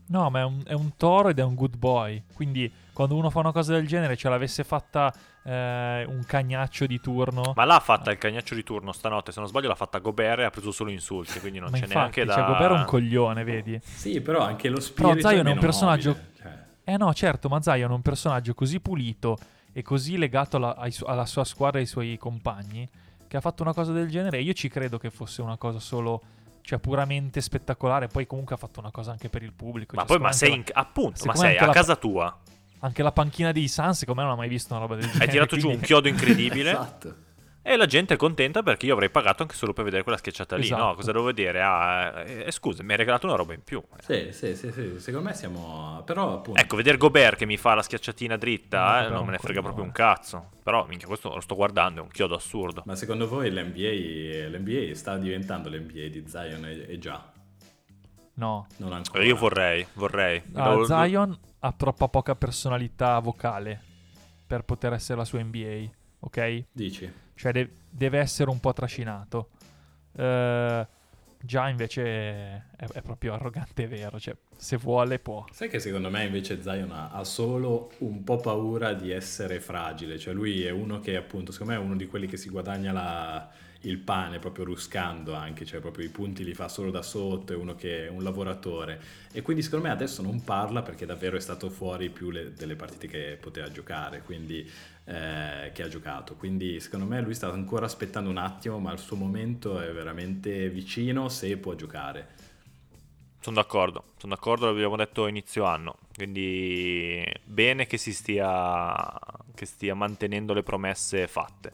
[0.08, 2.24] No, ma è un, è un toro ed è un good boy.
[2.34, 7.00] Quindi quando uno fa una cosa del genere, ce l'avesse fatta eh, un cagnaccio di
[7.00, 7.54] turno.
[7.56, 10.44] Ma l'ha fatta il cagnaccio di turno stanotte, se non sbaglio l'ha fatta Gobert e
[10.46, 12.34] ha preso solo insulti, quindi non Ma c'è infatti, neanche da...
[12.34, 13.80] cioè, Gobert è un coglione, vedi?
[13.84, 16.66] Sì, però anche lo spirito Zion è un personaggio- mobile, cioè.
[16.86, 19.38] Eh no, certo, ma Zion è un personaggio così pulito
[19.74, 22.88] e così legato alla, ai alla sua squadra e ai suoi compagni
[23.28, 24.42] che ha fatto una cosa del genere.
[24.42, 26.22] Io ci credo che fosse una cosa solo,
[26.62, 28.08] cioè puramente spettacolare.
[28.08, 29.96] Poi comunque ha fatto una cosa anche per il pubblico.
[29.96, 30.64] Ma Cioè, poi, ma sei in...
[30.74, 32.36] appunto, ma sei a la- casa tua,
[32.80, 35.26] anche, la, panchina dei Suns, secondo me non ha mai visto una roba del genere.
[35.26, 37.16] hai tirato giù un quindi- chiodo incredibile Esatto.
[37.62, 40.56] E la gente è contenta perché io avrei pagato anche solo per vedere quella schiacciata
[40.56, 40.64] lì.
[40.64, 40.84] Esatto.
[40.84, 41.62] No, cosa devo vedere?
[41.62, 43.84] Ah, eh, eh, scusa, mi hai regalato una roba in più.
[44.00, 46.02] Sì, sì, sì, sì, secondo me siamo...
[46.06, 46.60] Però appunto...
[46.60, 49.38] Ecco, vedere Gobert che mi fa la schiacciatina No, dritta, eh, però non me ne
[49.40, 50.52] frega proprio un cazzo.
[50.64, 52.84] Però, minchia, questo lo sto guardando, è un chiodo assurdo.
[52.86, 57.32] Ma secondo voi l'NBA, l'NBA sta diventando l'NBA di Zion e, e già?
[58.36, 58.68] No.
[58.78, 59.24] Non ancora.
[59.24, 60.42] Eh, Io vorrei, vorrei.
[60.54, 63.82] Ah, Lo- Zion ha troppa poca personalità vocale
[64.48, 66.64] per poter essere la sua NBA, ok?
[66.72, 67.12] Dici?
[67.36, 69.50] Cioè de- deve essere un po' trascinato.
[70.16, 70.88] Eh,
[71.42, 72.04] già invece
[72.76, 75.46] è, è proprio arrogante e vero, cioè se vuole può.
[75.52, 80.20] Sai che secondo me invece Zion ha, ha solo un po' paura di essere fragile,
[80.20, 82.92] cioè lui è uno che appunto, secondo me è uno di quelli che si guadagna
[82.92, 83.50] la-
[83.82, 87.56] il pane proprio ruscando anche, cioè proprio i punti li fa solo da sotto, è
[87.56, 91.40] uno che è un lavoratore e quindi secondo me adesso non parla perché davvero è
[91.40, 94.70] stato fuori più le- delle partite che poteva giocare, quindi
[95.06, 99.00] eh, che ha giocato, quindi secondo me lui sta ancora aspettando un attimo, ma il
[99.00, 102.48] suo momento è veramente vicino se può giocare.
[103.42, 105.96] Sono d'accordo, sono d'accordo, l'abbiamo detto inizio anno.
[106.14, 109.18] Quindi bene che si stia,
[109.56, 111.72] che stia mantenendo le promesse fatte.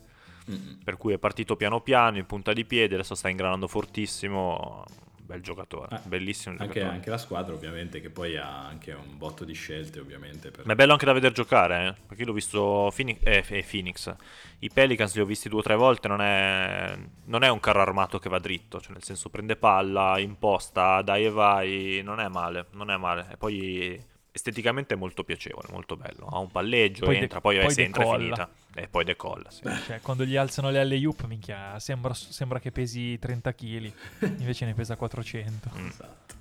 [0.83, 4.83] Per cui è partito piano piano, in punta di piede, adesso sta ingranando fortissimo.
[5.25, 6.93] Bel giocatore, Eh, bellissimo Anche, giocatore.
[6.93, 10.51] anche la squadra ovviamente che poi ha anche un botto di scelte ovviamente.
[10.51, 10.67] Per...
[10.67, 11.93] Ma è bello anche da vedere giocare, eh?
[12.05, 14.15] perché io l'ho visto Phoenix, eh, eh, Phoenix.
[14.59, 17.81] I Pelicans li ho visti due o tre volte, non è, non è un carro
[17.81, 22.27] armato che va dritto, cioè nel senso prende palla, imposta, dai e vai, non è
[22.27, 23.25] male, non è male.
[23.31, 23.99] E poi
[24.35, 26.27] esteticamente è molto piacevole, molto bello.
[26.27, 28.49] Ha un palleggio, Poi de- entra, poi, poi se entra è finita.
[28.75, 29.61] E poi decolla, sì.
[29.85, 33.91] Cioè, quando gli alzano le alle Yup, minchia, sembra, sembra che pesi 30 kg,
[34.39, 35.71] invece ne pesa 400.
[35.77, 35.87] Mm.
[35.87, 36.35] Esatto.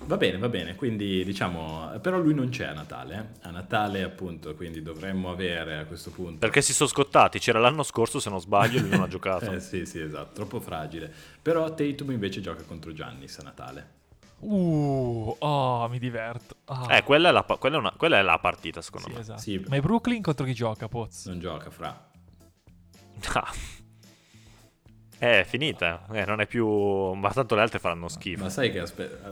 [0.00, 3.46] Va bene, va bene, quindi diciamo, però lui non c'è a Natale, eh?
[3.48, 6.38] a Natale appunto, quindi dovremmo avere a questo punto...
[6.38, 9.50] Perché si sono scottati, c'era l'anno scorso se non sbaglio, lui non ha giocato.
[9.52, 11.12] eh sì, sì, esatto, troppo fragile.
[11.42, 13.96] Però Tatum invece gioca contro Giannis a Natale.
[14.40, 16.56] Uh, oh, mi diverto.
[16.66, 16.96] Ah.
[16.96, 19.20] Eh, quella è, la, quella, è una, quella è la partita secondo Sì, me.
[19.20, 19.40] esatto.
[19.40, 19.64] Sì.
[19.68, 21.26] Ma i Brooklyn contro chi gioca, Poz?
[21.26, 22.06] Non gioca fra.
[23.34, 23.52] Ah.
[25.20, 26.66] Eh, è finita, eh, non è più...
[27.14, 28.44] Ma tanto le altre faranno schifo.
[28.44, 29.28] Ma sai che aspetta,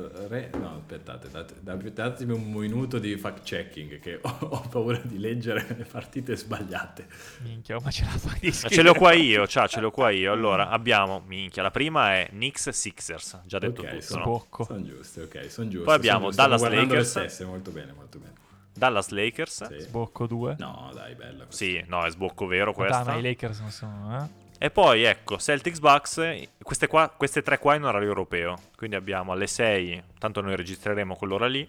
[0.59, 5.18] no, aspettate, date- date- datemi un minuto di fact checking che ho, ho paura di
[5.18, 7.07] leggere le partite sbagliate.
[7.42, 8.75] Minchia, ma ce la fai di Ma scrivere?
[8.75, 10.33] ce l'ho qua io, ciao, ce l'ho qua io.
[10.37, 14.64] Allora, abbiamo, minchia, la prima è Knicks Sixers, già detto Ok, tutto, sono, no?
[14.64, 15.85] Sono giuste, ok, sono giuste.
[15.87, 16.42] Poi abbiamo giuste.
[16.42, 17.09] Dallas Lakers.
[17.11, 18.33] stesse, molto bene, molto bene.
[18.75, 19.68] Dallas Lakers.
[19.68, 19.81] Sì.
[19.81, 20.57] Sbocco 2.
[20.59, 21.64] No, dai, bella questa.
[21.64, 23.05] Sì, no, è sbocco vero Dai, questa.
[23.05, 24.44] ma i Lakers non sono, eh?
[24.59, 28.59] E poi ecco, Celtics Bucks, queste, qua, queste tre qua in orario europeo.
[28.77, 31.69] Quindi abbiamo alle 6, tanto noi registreremo quell'ora lì.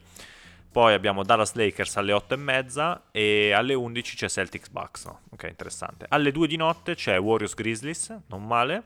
[0.72, 5.06] Poi abbiamo Dallas Lakers alle 8 e mezza e alle 11 c'è Celtics Bucks.
[5.06, 5.22] no?
[5.32, 6.06] Ok, interessante.
[6.08, 8.84] Alle 2 di notte c'è Warriors Grizzlies, non male.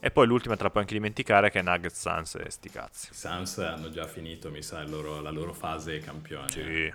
[0.00, 3.08] E poi l'ultima te la puoi anche dimenticare che è Nuggets Suns e sti cazzi.
[3.12, 6.48] Suns hanno già finito, mi sa, loro- la loro fase campione.
[6.48, 6.92] Sì,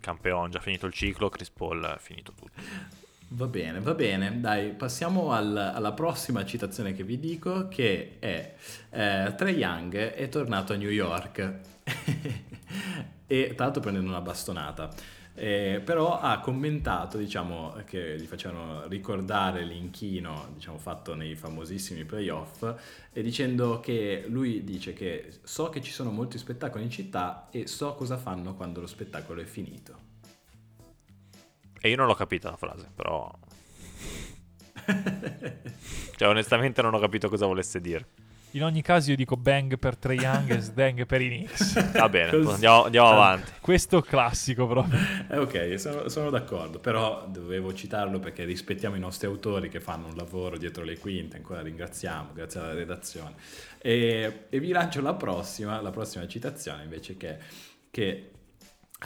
[0.00, 3.02] campione, già finito il ciclo, Chris Paul è finito tutto.
[3.36, 4.40] Va bene, va bene.
[4.40, 8.54] Dai, passiamo al- alla prossima citazione che vi dico, che è
[8.90, 11.60] eh, Trae Young è tornato a New York
[13.26, 14.88] e tra l'altro prendendo una bastonata.
[15.34, 22.72] Eh, però ha commentato, diciamo, che gli facevano ricordare l'inchino, diciamo, fatto nei famosissimi playoff,
[23.12, 27.66] e dicendo che lui dice che so che ci sono molti spettacoli in città e
[27.66, 30.03] so cosa fanno quando lo spettacolo è finito.
[31.84, 33.30] E io non l'ho capita la frase, però...
[36.16, 38.06] cioè, onestamente non ho capito cosa volesse dire.
[38.52, 41.92] In ogni caso io dico bang per Trae Young e sdang per i Knicks.
[41.92, 43.52] Va bene, andiamo, andiamo avanti.
[43.60, 44.98] Questo classico proprio.
[45.28, 50.06] Eh, ok, sono, sono d'accordo, però dovevo citarlo perché rispettiamo i nostri autori che fanno
[50.06, 53.34] un lavoro dietro le quinte, ancora ringraziamo, grazie alla redazione.
[53.76, 57.36] E, e vi lancio la prossima, la prossima citazione invece che,
[57.90, 58.30] che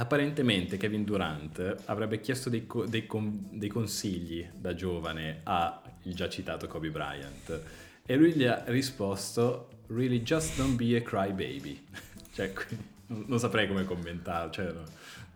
[0.00, 6.28] apparentemente Kevin Durant avrebbe chiesto dei, co- dei con- dei consigli da giovane al già
[6.28, 7.60] citato Kobe Bryant
[8.06, 11.86] e lui gli ha risposto really just don't be a crybaby.
[12.32, 12.52] cioè,
[13.06, 14.84] non, non saprei come commentarlo, cioè, no.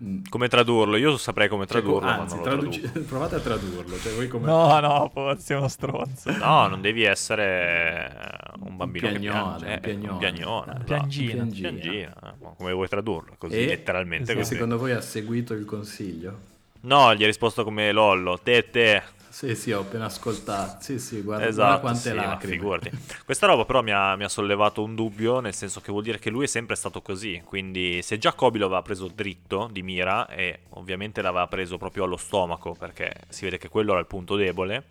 [0.02, 0.22] Mm.
[0.28, 0.96] Come tradurlo?
[0.96, 3.96] Io saprei come Cioè, tradurlo, ma anzi, traduci- provate a tradurlo.
[3.98, 4.46] Cioè, voi come...
[4.46, 6.30] No, no, Poz, sei uno stronzo.
[6.38, 9.66] No, non devi essere eh, un bambino Un piagnone, che piange.
[9.66, 10.12] un eh, piagnone.
[10.12, 10.72] un piagnone.
[10.72, 10.84] Esatto.
[10.84, 11.44] Piangino,
[11.92, 12.08] eh,
[12.56, 13.34] come vuoi tradurlo?
[13.38, 14.38] Così, E- letteralmente esatto.
[14.38, 14.52] Così.
[14.54, 16.38] secondo voi ha seguito il consiglio?
[16.80, 19.02] No, gli ha risposto come Lollo, te, te.
[19.32, 20.82] Sì, sì, ho appena ascoltato.
[20.82, 22.52] Sì, sì, guarda, guarda Esatto, quante sì, lacrime.
[22.52, 22.90] figurati.
[23.24, 26.18] Questa roba però mi ha, mi ha sollevato un dubbio, nel senso che vuol dire
[26.18, 30.28] che lui è sempre stato così, quindi se già lo aveva preso dritto di mira
[30.28, 34.36] e ovviamente l'aveva preso proprio allo stomaco perché si vede che quello era il punto
[34.36, 34.84] debole,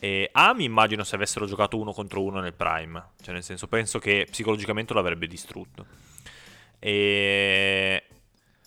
[0.00, 3.66] e A mi immagino se avessero giocato uno contro uno nel prime, cioè nel senso
[3.66, 5.84] penso che psicologicamente lo avrebbe distrutto.
[6.78, 8.04] E...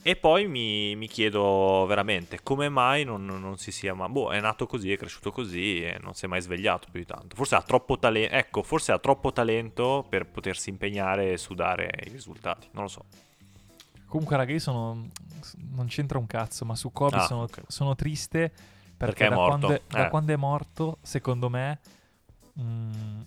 [0.04, 3.94] E poi mi, mi chiedo veramente come mai non, non si sia.
[3.94, 7.00] Ma boh, è nato così, è cresciuto così e non si è mai svegliato più
[7.00, 7.36] di tanto.
[7.36, 8.34] Forse ha troppo talento.
[8.34, 12.68] Ecco, forse ha troppo talento per potersi impegnare e sudare i risultati.
[12.72, 13.06] Non lo so.
[14.08, 15.08] Comunque, raga, io sono.
[15.74, 17.62] Non c'entra un cazzo, ma su Kobe Ah, sono, ok.
[17.68, 18.56] sono triste perché,
[18.98, 19.50] Perché è da, morto.
[19.58, 20.10] Quando è, da Eh.
[20.10, 21.80] quando è morto, secondo me,
[22.60, 23.22] mm,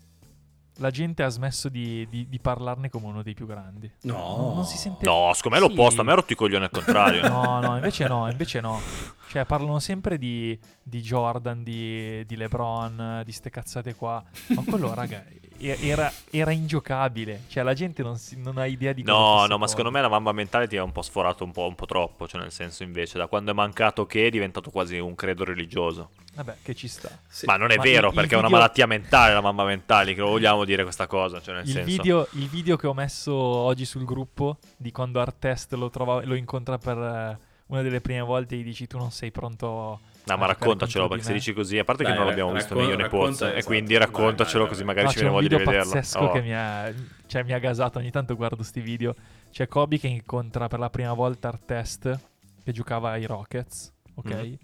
[0.79, 3.91] la gente ha smesso di, di- di parlarne come uno dei più grandi.
[4.03, 4.53] No.
[4.55, 5.05] Non, si sente.
[5.05, 5.75] No, secondo me è Sì.
[5.75, 6.01] l'opposto.
[6.01, 7.23] A me ha rotto i coglioni al contrario.
[7.29, 8.81] No, no, invece no, invece no.
[9.29, 14.23] Cioè, parlano sempre di, di Jordan, di, di LeBron, di ste cazzate qua.
[14.49, 15.25] Ma quello, raga,
[15.69, 17.43] era, era ingiocabile.
[17.49, 19.69] Cioè, la gente non, si- non ha idea di cosa No, no, ma Kobe.
[19.69, 22.27] secondo me la mamba mentale ti ha un po' sforato un po', un po' troppo.
[22.29, 26.11] Cioè, nel senso, invece, da quando è mancato che è diventato quasi un credo religioso.
[26.35, 27.09] Vabbè, che ci sta.
[27.29, 27.47] Sì.
[27.47, 29.65] Ma non è Ma vero, il- il perché è una video- malattia mentale la mamma
[29.65, 31.87] mentale, che lo vogliamo dire questa cosa, cioè nel Il senso...
[31.91, 36.35] video, il video che ho messo oggi sul gruppo di quando Artest lo, trova, lo
[36.35, 40.37] incontra per eh, una delle prime volte e gli dici tu non sei pronto No,
[40.39, 42.97] ma raccontacelo, perché se dici così, a parte Dai, che non l'abbiamo visto raccon- io
[42.97, 43.65] racconta, Pozzo, e esatto.
[43.67, 45.93] quindi raccontacelo così magari No, ci viene voglia di vederlo.
[45.93, 46.33] pazzesco Oh.
[46.33, 46.93] che mi ha,
[47.27, 49.15] cioè, mi ha gasato, ogni tanto guardo sti video.
[49.51, 52.19] C'è Kobe che incontra per la prima volta Artest,
[52.65, 54.31] che giocava ai Rockets, ok?
[54.35, 54.57] Mhm.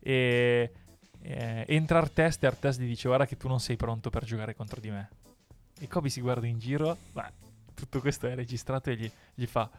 [0.00, 0.72] E
[1.22, 4.54] eh, entra Artest e Artest gli dice guarda che tu non sei pronto per giocare
[4.56, 5.08] contro di me.
[5.80, 7.30] E Kobe si guarda in giro, ma
[7.72, 9.70] tutto questo è registrato e gli, gli fa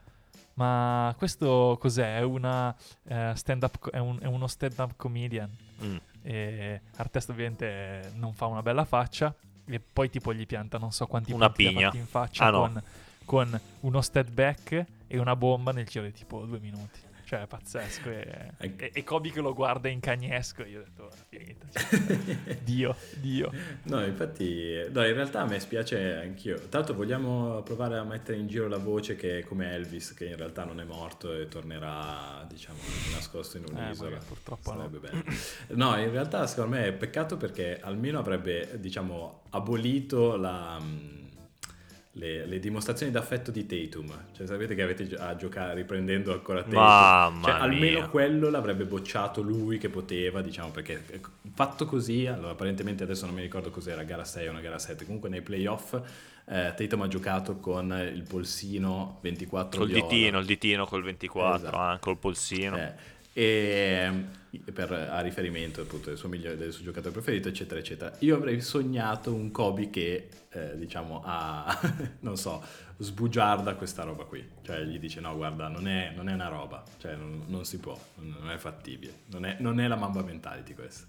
[0.55, 2.17] ma questo cos'è?
[2.17, 2.75] È, una,
[3.07, 5.49] eh, stand-up co- è, un- è uno stand-up comedian.
[5.83, 5.95] Mm.
[6.23, 9.33] E Artest ovviamente non fa una bella faccia
[9.67, 11.91] e poi tipo gli pianta non so quanti Una pigna.
[11.93, 12.59] in faccia Ah, no.
[12.61, 12.83] con,
[13.25, 16.99] con uno step back e una bomba nel giro di tipo due minuti.
[17.35, 18.09] Cioè, è pazzesco.
[18.09, 20.63] E, e, e Kobe che lo guarda in cagnesco.
[20.63, 21.67] Io ho detto, finita.
[21.69, 23.51] Cioè, Dio, Dio.
[23.83, 26.61] No, infatti, no, in realtà a me spiace anch'io.
[26.69, 30.37] L'altro vogliamo provare a mettere in giro la voce che è come Elvis, che in
[30.37, 32.79] realtà non è morto e tornerà, diciamo,
[33.11, 34.15] nascosto in un'isola.
[34.15, 35.21] Eh, purtroppo Sarebbe no.
[35.21, 35.23] bello.
[35.69, 41.23] No, in realtà secondo me è peccato perché almeno avrebbe, diciamo, abolito la
[42.17, 44.25] le, le, dimostrazioni d'affetto di Tatum.
[44.31, 46.79] Cioè, sapete che avete a giocare riprendendo ancora Tatum.
[46.79, 48.07] Mamma cioè, almeno mia.
[48.07, 51.03] quello l'avrebbe bocciato lui che poteva, diciamo, perché
[51.53, 55.05] fatto così, allora apparentemente adesso non mi ricordo cos'era, gara 6 o una gara 7,
[55.05, 55.99] comunque nei playoff
[56.47, 60.07] eh, Tatum ha giocato con il polsino 24 Col viola.
[60.07, 61.77] ditino, il ditino col 24, Esatto.
[61.77, 62.77] anche col polsino.
[62.77, 62.93] Eh,
[63.37, 64.27] e
[64.73, 68.15] per, a riferimento appunto del suo, migliore, del suo giocatore preferito, eccetera, eccetera.
[68.19, 71.77] Io avrei sognato un Kobe che, eh, diciamo, ha,
[72.21, 72.63] non so,
[72.97, 74.47] sbugiarda questa roba qui.
[74.61, 77.77] Cioè gli dice no, guarda, non è, non è una roba, cioè non, non si
[77.79, 81.05] può, non è fattibile, non è, non è la mamba mentality questa.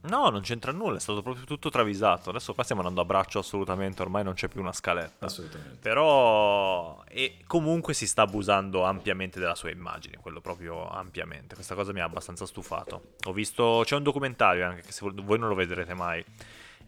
[0.00, 2.30] No, non c'entra nulla, è stato proprio tutto travisato.
[2.30, 5.26] Adesso qua stiamo andando a braccio assolutamente, ormai non c'è più una scaletta.
[5.26, 5.78] Assolutamente.
[5.80, 11.54] Però e comunque si sta abusando ampiamente della sua immagine, quello proprio ampiamente.
[11.54, 13.14] Questa cosa mi ha abbastanza stufato.
[13.26, 16.24] Ho visto c'è un documentario anche che se voi non lo vedrete mai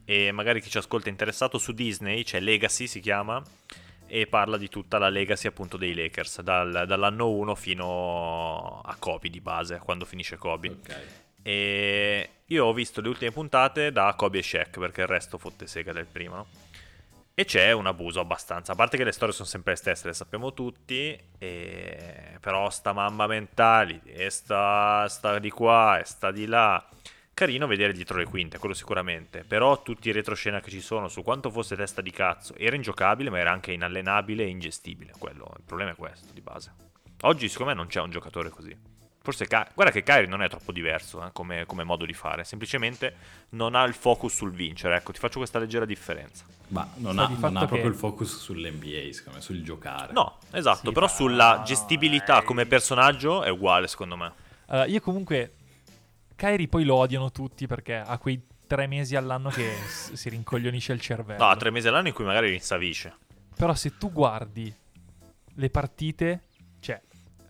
[0.05, 3.43] e magari chi ci ascolta è interessato su Disney, c'è Legacy si chiama
[4.07, 9.31] e parla di tutta la legacy appunto dei Lakers dal- dall'anno 1 fino a Kobe
[9.31, 10.69] di base, quando finisce Kobe.
[10.69, 11.07] Ok.
[11.43, 15.66] E io ho visto le ultime puntate da Kobe e Shaq perché il resto fotte
[15.66, 16.47] sega del primo, no?
[17.32, 18.72] E c'è un abuso abbastanza.
[18.72, 21.18] A parte che le storie sono sempre le stesse, le sappiamo tutti.
[21.38, 22.36] E...
[22.38, 26.86] Però sta mamma mentali, e sta, sta di qua, e sta di là.
[27.32, 29.45] Carino vedere dietro le quinte, quello sicuramente.
[29.45, 33.30] Però tutti i retroscena che ci sono su quanto fosse testa di cazzo era ingiocabile,
[33.30, 35.12] ma era anche inallenabile e ingestibile.
[35.18, 36.74] Quello, il problema è questo di base.
[37.22, 38.89] Oggi, secondo me, non c'è un giocatore così.
[39.23, 42.43] Forse, Ka- guarda che Kyrie non è troppo diverso eh, come, come modo di fare,
[42.45, 43.14] semplicemente
[43.51, 44.97] non ha il focus sul vincere.
[44.97, 46.45] Ecco, ti faccio questa leggera differenza.
[46.68, 50.12] Ma non ha, non ha proprio che- il focus sull'NBA, secondo me, sul giocare.
[50.14, 54.33] No, esatto, Sì, però ma- sulla gestibilità come personaggio è uguale, secondo me.
[54.66, 55.53] Allora, io comunque
[56.37, 60.93] Kairi poi lo odiano tutti perché ha quei tre mesi all'anno che s- si rincoglionisce
[60.95, 61.45] il cervello.
[61.45, 63.14] No, tre mesi all'anno in cui magari rinsavisce.
[63.55, 64.73] Però se tu guardi
[65.55, 66.45] le partite,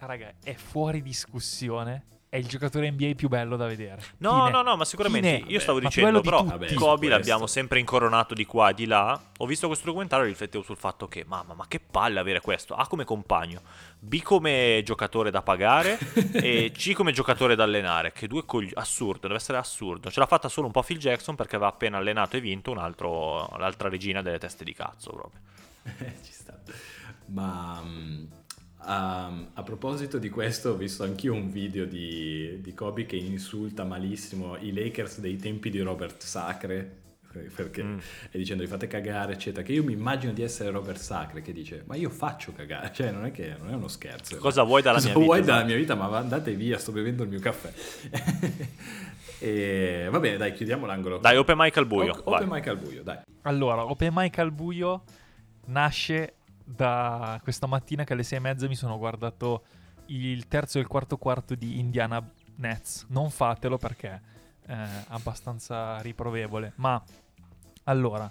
[0.07, 2.05] raga, è fuori discussione.
[2.31, 4.01] È il giocatore NBA più bello da vedere.
[4.19, 4.51] No, Fine.
[4.51, 5.51] no, no, ma sicuramente Fine.
[5.51, 8.75] io stavo Ma più dicendo, di però su Kobe l'abbiamo sempre incoronato di qua e
[8.75, 9.21] di là.
[9.39, 12.77] Ho visto questo documentario e riflettevo sul fatto che, mamma, ma che palle avere questo.
[12.77, 13.63] A come compagno,
[13.99, 15.99] B come giocatore da pagare
[16.35, 18.13] e C come giocatore da allenare.
[18.13, 18.71] Che due cogli...
[18.75, 20.09] Assurdo, deve essere assurdo.
[20.09, 22.79] Ce l'ha fatta solo un po' Phil Jackson perché aveva appena allenato e vinto un
[22.79, 25.41] altro, l'altra regina delle teste di cazzo proprio.
[26.23, 26.57] Ci sta.
[27.27, 27.83] Ma
[28.83, 33.16] mm, a, a proposito di questo, ho visto anch'io un video di, di Kobe che
[33.16, 36.99] insulta malissimo i Lakers dei tempi di Robert Sacre.
[37.55, 37.99] Perché Mm.
[38.33, 39.62] e dicendo vi fate cagare, eccetera.
[39.62, 43.12] Che io mi immagino di essere Robert Sacre che dice: Ma io faccio cagare, cioè
[43.12, 44.37] non è che non è uno scherzo.
[44.39, 45.68] Cosa vuoi dalla Cosa mia vita, vuoi dalla esatto.
[45.68, 45.95] mia vita?
[45.95, 47.72] Ma andate via, sto bevendo il mio caffè.
[49.39, 51.18] e va bene, dai, chiudiamo l'angolo.
[51.18, 52.20] Dai, open mic al buio.
[52.24, 52.35] O-.
[52.35, 53.18] Open mic al buio, dai.
[53.43, 55.05] Allora, Open Mic al buio
[55.66, 56.35] nasce
[56.75, 59.64] da questa mattina che alle sei e mezza mi sono guardato
[60.07, 62.25] il terzo e il quarto quarto di Indiana
[62.57, 63.07] Nets.
[63.09, 64.21] Non fatelo perché
[64.64, 66.73] è abbastanza riprovevole.
[66.77, 67.03] Ma
[67.85, 68.31] allora,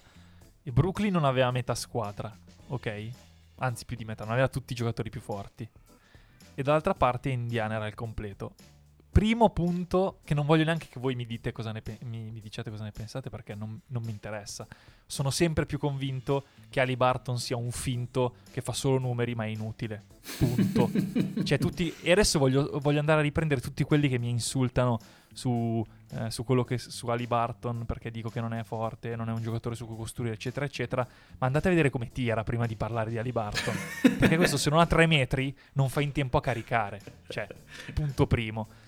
[0.64, 2.36] Brooklyn non aveva metà squadra,
[2.68, 3.10] ok?
[3.58, 5.68] Anzi, più di metà, non aveva tutti i giocatori più forti.
[6.56, 8.54] E dall'altra parte Indiana era il completo.
[9.20, 12.40] Primo punto, che non voglio neanche che voi mi, dite cosa ne pe- mi, mi
[12.40, 14.66] diciate cosa ne pensate perché non, non mi interessa.
[15.06, 19.44] Sono sempre più convinto che Ali Barton sia un finto che fa solo numeri ma
[19.44, 20.04] è inutile.
[20.38, 20.90] Punto.
[21.44, 21.94] cioè, tutti.
[22.02, 24.98] E adesso voglio, voglio andare a riprendere tutti quelli che mi insultano
[25.34, 29.28] su, eh, su quello che su Ali Barton perché dico che non è forte, non
[29.28, 31.06] è un giocatore su cui costruire, eccetera, eccetera.
[31.40, 33.76] Ma andate a vedere come tira prima di parlare di Ali Barton.
[34.18, 37.02] perché questo, se non ha tre metri, non fa in tempo a caricare.
[37.28, 37.50] Cioè,
[37.94, 38.79] punto primo.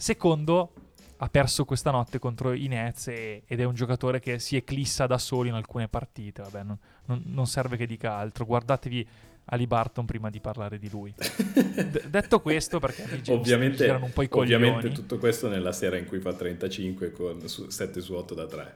[0.00, 0.72] Secondo,
[1.18, 5.06] ha perso questa notte contro i Nets e- ed è un giocatore che si eclissa
[5.06, 6.40] da solo in alcune partite.
[6.40, 8.46] Vabbè, non, non- non serve che dica altro.
[8.46, 9.06] Guardatevi
[9.52, 11.12] Ali Barton prima di parlare di lui.
[11.18, 14.54] D- detto questo, perché ovviamente, girano un po' i coglioni.
[14.68, 18.46] ovviamente tutto questo nella sera in cui fa 35 con su, 7 su 8 da
[18.46, 18.72] 3.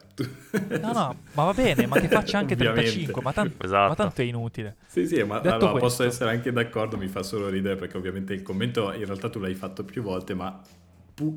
[0.79, 2.81] No, no, ma va bene, ma che faccia anche Ovviamente.
[2.91, 3.87] 35, ma, tan- Esatto.
[3.89, 4.75] ma tanto è inutile.
[4.85, 7.97] Sì, sì, ma Detto allora, questo- posso essere anche d'accordo, mi fa solo ridere perché
[7.97, 10.61] ovviamente il commento in realtà tu l'hai fatto più volte, ma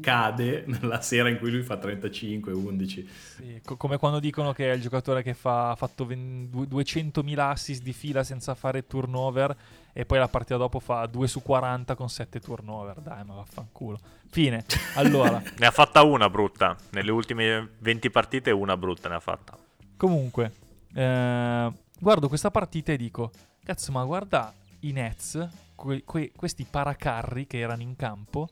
[0.00, 3.08] cade nella sera in cui lui fa 35, 11.
[3.36, 6.64] Sì, co- come quando dicono che è il giocatore che fa, ha fatto ven- du-
[6.66, 9.56] 200.000 assist di fila senza fare turnover
[9.92, 13.00] e poi la partita dopo fa 2 su 40 con 7 turnover.
[13.00, 13.98] Dai, ma vaffanculo.
[14.30, 14.64] Fine.
[14.96, 16.76] Allora, Ne ha fatta una brutta.
[16.90, 19.56] Nelle ultime 20 partite una brutta ne ha fatta.
[19.96, 20.52] comunque,
[20.94, 23.30] eh, guardo questa partita e dico,
[23.64, 28.48] cazzo, ma guarda i Nets, que- que- questi paracarri che erano in campo,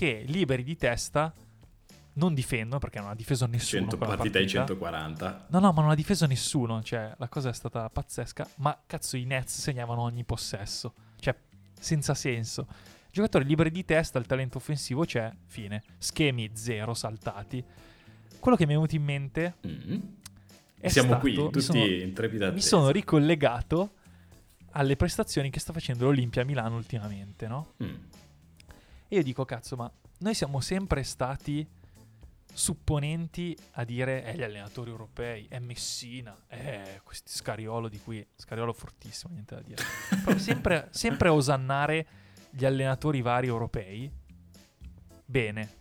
[0.00, 1.30] che liberi di testa
[2.14, 3.82] non difendono perché non ha difeso nessuno.
[3.82, 4.64] 100 quella partita ai partita.
[4.66, 5.46] 140.
[5.50, 6.82] No, no, ma non ha difeso nessuno.
[6.82, 8.48] Cioè, la cosa è stata pazzesca.
[8.56, 10.94] Ma cazzo, i Nets segnavano ogni possesso.
[11.18, 11.36] Cioè,
[11.78, 12.66] senza senso.
[13.10, 15.82] Giocatori liberi di testa, il talento offensivo c'è, fine.
[15.98, 17.62] Schemi zero saltati.
[18.38, 20.00] Quello che mi è venuto in mente Mm.
[20.80, 23.96] è Siamo stato, qui, tutti sono- in trepida mi sono ricollegato
[24.72, 27.74] alle prestazioni che sta facendo l'Olimpia Milano ultimamente, no?
[27.84, 27.94] Mm.
[29.12, 31.68] E io dico, cazzo, ma noi siamo sempre stati
[32.52, 38.72] supponenti a dire, eh, gli allenatori europei, è Messina, eh, questi Scariolo di qui, Scariolo
[38.72, 39.82] fortissimo, niente da dire.
[40.24, 42.06] Però sempre, sempre a osannare
[42.50, 44.08] gli allenatori vari europei.
[45.24, 45.78] Bene.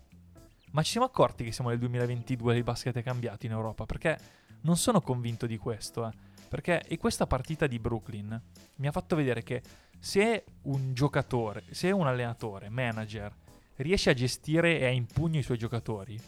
[0.72, 3.86] Ma ci siamo accorti che siamo nel 2022 e il basket è cambiato in Europa?
[3.86, 4.18] Perché
[4.62, 6.12] non sono convinto di questo, eh.
[6.50, 8.42] Perché e questa partita di Brooklyn
[8.78, 9.62] mi ha fatto vedere che
[10.00, 13.34] se un giocatore, se un allenatore, manager,
[13.78, 16.20] riesce a gestire e a impugno i suoi giocatori,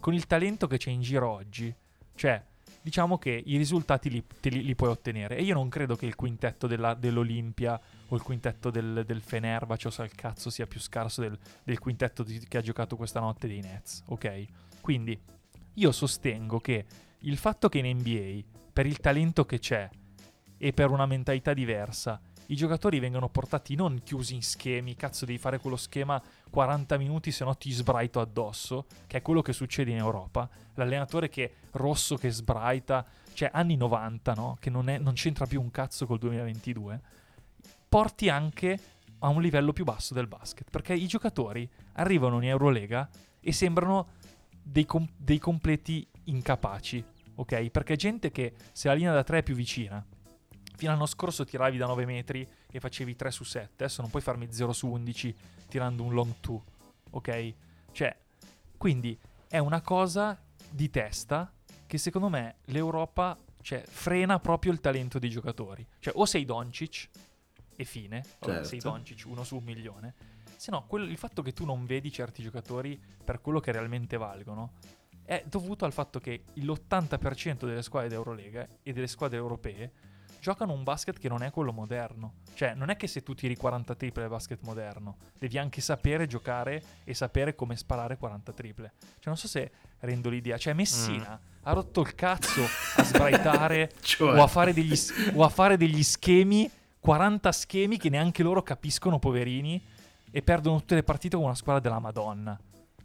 [0.00, 1.72] con il talento che c'è in giro oggi,
[2.14, 2.42] cioè,
[2.82, 5.36] diciamo che i risultati li, li, li puoi ottenere.
[5.36, 9.88] E io non credo che il quintetto della- dell'Olimpia o il quintetto del, del Fenerbahce
[9.88, 13.20] o sa il cazzo sia più scarso del, del quintetto di- che ha giocato questa
[13.20, 14.44] notte dei Nets, ok?
[14.80, 15.18] Quindi
[15.74, 16.84] io sostengo che
[17.20, 18.40] il fatto che in NBA,
[18.72, 19.88] per il talento che c'è
[20.56, 25.38] e per una mentalità diversa, i giocatori vengono portati non chiusi in schemi, cazzo devi
[25.38, 26.20] fare quello schema
[26.50, 30.48] 40 minuti se no ti sbraito addosso, che è quello che succede in Europa.
[30.74, 34.56] L'allenatore che rosso che sbraita, cioè anni 90, no?
[34.58, 37.00] Che non, è- non c'entra più un cazzo col 2022,
[37.88, 38.78] porti anche
[39.20, 44.08] a un livello più basso del basket, perché i giocatori arrivano in Eurolega e sembrano
[44.60, 47.04] dei, com- dei completi incapaci,
[47.36, 47.70] ok?
[47.70, 50.04] Perché gente che se la linea da 3 è più vicina,
[50.80, 54.22] fino all'anno scorso tiravi da 9 metri e facevi 3 su 7, adesso non puoi
[54.22, 55.36] farmi 0 su 11
[55.68, 56.60] tirando un long 2,
[57.10, 57.54] ok?
[57.92, 58.16] Cioè,
[58.78, 61.52] quindi è una cosa di testa
[61.86, 65.86] che secondo me l'Europa cioè, frena proprio il talento dei giocatori.
[65.98, 67.10] Cioè, o sei Doncic
[67.76, 68.64] e fine, Certo.
[68.64, 70.14] sei Doncic uno su un milione,
[70.56, 74.16] se no quel- il fatto che tu non vedi certi giocatori per quello che realmente
[74.16, 74.72] valgono
[75.24, 79.92] è dovuto al fatto che l'80% delle squadre d'Eurolega e delle squadre europee
[80.40, 82.34] giocano un basket che non è quello moderno.
[82.54, 86.26] Cioè, non è che se tu tiri 40 triple è basket moderno, devi anche sapere
[86.26, 88.92] giocare e sapere come sparare 40 triple.
[88.98, 89.70] Cioè, non so se
[90.00, 90.58] rendo l'idea.
[90.58, 92.62] Cioè, Messina ha rotto il cazzo
[92.96, 94.94] a sbraitare Cioè, o, a fare degli,
[95.34, 96.68] o a fare degli schemi,
[96.98, 99.82] 40 schemi che neanche loro capiscono, poverini,
[100.30, 102.58] e perdono tutte le partite con una squadra della Madonna.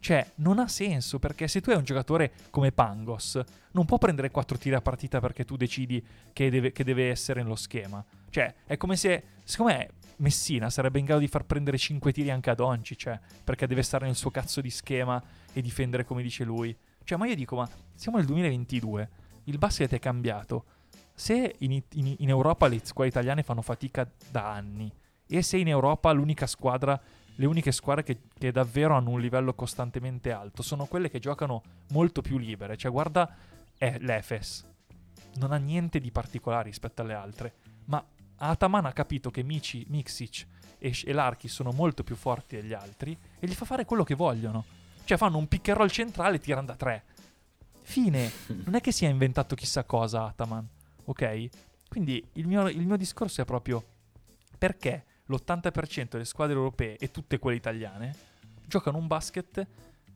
[0.06, 3.40] Cioè, non ha senso perché se tu hai un giocatore come Pangos,
[3.72, 6.00] non può prendere 4 tiri a partita perché tu decidi
[6.32, 8.04] che deve, che deve essere nello schema.
[8.30, 9.88] Cioè, è come se, secondo me,
[10.18, 13.82] Messina sarebbe in grado di far prendere 5 tiri anche a Donci, cioè, perché deve
[13.82, 15.20] stare nel suo cazzo di schema
[15.52, 16.72] e difendere come dice lui.
[17.02, 19.08] Cioè, ma io dico, ma siamo nel 2022,
[19.46, 20.66] il basket è cambiato.
[21.14, 24.88] Se in, in- in Europa le squadre italiane fanno fatica da anni
[25.26, 27.00] e se in Europa l'unica squadra,
[27.36, 31.62] le uniche squadre che, che davvero hanno un livello costantemente alto sono quelle che giocano
[31.90, 32.76] molto più libere.
[32.76, 33.34] Cioè, guarda
[33.76, 34.64] è l'Efes.
[35.34, 37.54] Non ha niente di particolare rispetto alle altre.
[37.86, 38.04] Ma
[38.36, 40.46] Ataman ha capito che Mici, Mixic
[40.78, 44.14] e, e Larchi sono molto più forti degli altri e gli fa fare quello che
[44.14, 44.64] vogliono.
[45.04, 47.04] Cioè fanno un pick and roll centrale e tirano da tre.
[47.82, 48.30] Fine.
[48.64, 50.66] Non è che si è inventato chissà cosa Ataman.
[51.04, 51.48] Ok?
[51.88, 53.84] Quindi il mio, il mio discorso è proprio
[54.58, 58.14] perché l'80% delle squadre europee e tutte quelle italiane
[58.66, 59.66] giocano un basket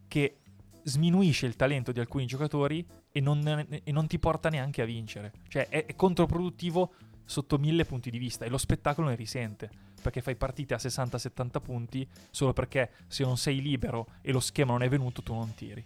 [0.08, 0.36] che
[0.82, 5.32] sminuisce il talento di alcuni giocatori e non, e non ti porta neanche a vincere.
[5.48, 6.94] Cioè è, è controproduttivo
[7.24, 9.70] sotto mille punti di vista e lo spettacolo ne risente.
[10.00, 14.72] Perché fai partite a 60-70 punti solo perché se non sei libero e lo schema
[14.72, 15.84] non è venuto tu non tiri.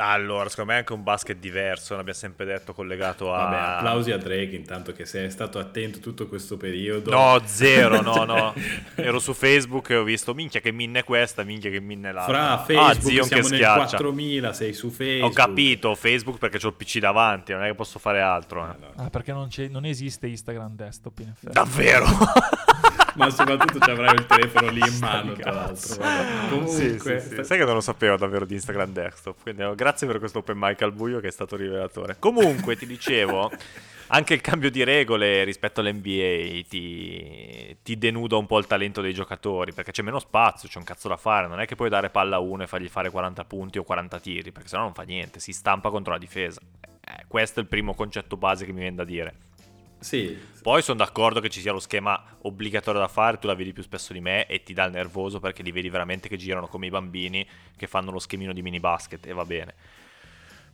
[0.00, 3.44] Allora, secondo me è anche un basket diverso, l'abbiamo sempre detto, collegato a...
[3.44, 7.10] Vabbè, applausi a Drake intanto che sei stato attento tutto questo periodo.
[7.10, 8.54] No, zero, no, no.
[8.94, 12.12] Ero su Facebook e ho visto, minchia che minna è questa, minchia che minna è
[12.12, 12.34] l'altra.
[12.34, 13.96] Fra ah, Facebook Zion siamo che nel schiaccia.
[13.96, 15.30] 4000, sei su Facebook.
[15.30, 18.64] Ho capito, Facebook perché ho il PC davanti, non è che posso fare altro.
[18.64, 18.86] eh.
[18.96, 21.52] Ah, perché non, c'è- non esiste Instagram desktop in effetti.
[21.52, 22.06] Davvero?
[23.18, 25.96] ma soprattutto ci avrai il telefono lì in mano, tra l'altro.
[26.48, 27.44] Comunque, Sì, sì, sì.
[27.44, 30.56] Sai che non lo sapevo davvero di Instagram desktop, quindi oh, grazie per questo open
[30.56, 32.16] mic al buio che è stato rivelatore.
[32.18, 33.50] Comunque, ti dicevo,
[34.08, 39.12] anche il cambio di regole rispetto all'NBA ti, ti denuda un po' il talento dei
[39.12, 42.10] giocatori, perché c'è meno spazio, c'è un cazzo da fare, non è che puoi dare
[42.10, 45.02] palla a uno e fargli fare 40 punti o 40 tiri, perché sennò non fa
[45.02, 46.60] niente, si stampa contro la difesa.
[46.80, 49.34] Eh, questo è il primo concetto base che mi viene da dire.
[49.98, 53.72] Sì, Poi sono d'accordo che ci sia lo schema obbligatorio da fare, tu la vedi
[53.72, 56.68] più spesso di me e ti dà il nervoso perché li vedi veramente che girano
[56.68, 57.46] come i bambini
[57.76, 59.74] che fanno lo schemino di mini basket e va bene.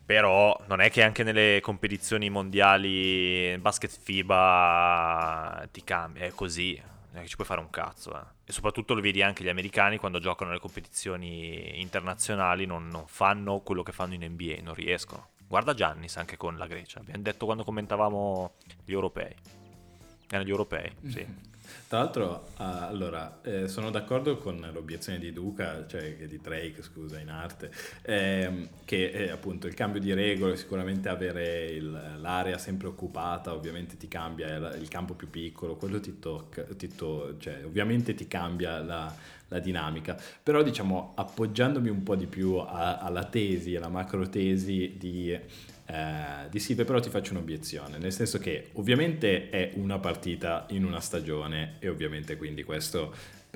[0.05, 6.75] Però non è che anche nelle competizioni mondiali basket FIBA ti cambia, è così,
[7.09, 8.15] non è che ci puoi fare un cazzo.
[8.15, 8.23] eh.
[8.45, 13.61] E soprattutto lo vedi anche gli americani quando giocano nelle competizioni internazionali non, non fanno
[13.61, 15.29] quello che fanno in NBA, non riescono.
[15.47, 19.33] Guarda Giannis anche con la Grecia, abbiamo detto quando commentavamo gli europei.
[20.27, 21.25] Erano gli europei, sì.
[21.87, 27.19] Tra l'altro, ah, allora, eh, sono d'accordo con l'obiezione di Duca, cioè di Drake, scusa,
[27.19, 27.71] in arte,
[28.03, 33.97] ehm, che eh, appunto il cambio di regole, sicuramente avere il- l'area sempre occupata, ovviamente
[33.97, 38.79] ti cambia il, campo più piccolo, quello ti tocca, ti to- cioè, ovviamente ti cambia
[38.81, 39.13] la,
[39.49, 44.95] la dinamica, però diciamo appoggiandomi un po' di più a- alla tesi, alla macro tesi
[44.97, 45.37] di
[45.85, 50.83] eh, di Silve, però ti faccio un'obiezione, nel senso che ovviamente è una partita in
[50.83, 53.13] una stagione e ovviamente quindi questo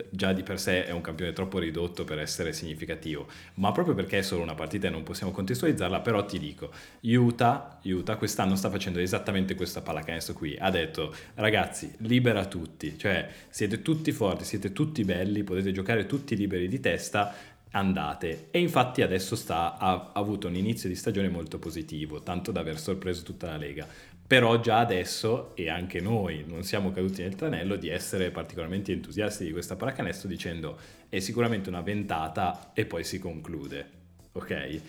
[0.09, 4.19] già di per sé è un campione troppo ridotto per essere significativo, ma proprio perché
[4.19, 6.71] è solo una partita e non possiamo contestualizzarla, però ti dico,
[7.01, 13.27] Utah, Utah quest'anno sta facendo esattamente questa pallacanestro qui, ha detto ragazzi libera tutti, cioè
[13.49, 17.33] siete tutti forti, siete tutti belli, potete giocare tutti liberi di testa,
[17.71, 18.47] andate.
[18.51, 22.79] E infatti adesso sta, ha, avuto un inizio di stagione molto positivo tanto da aver
[22.79, 23.87] sorpreso tutta la Lega.
[24.25, 29.43] Però già adesso e anche noi non siamo caduti nel tranello di essere particolarmente entusiasti
[29.43, 30.77] di questa pallacanestro dicendo
[31.09, 33.97] è sicuramente una ventata e poi si conclude
[34.33, 34.81] ok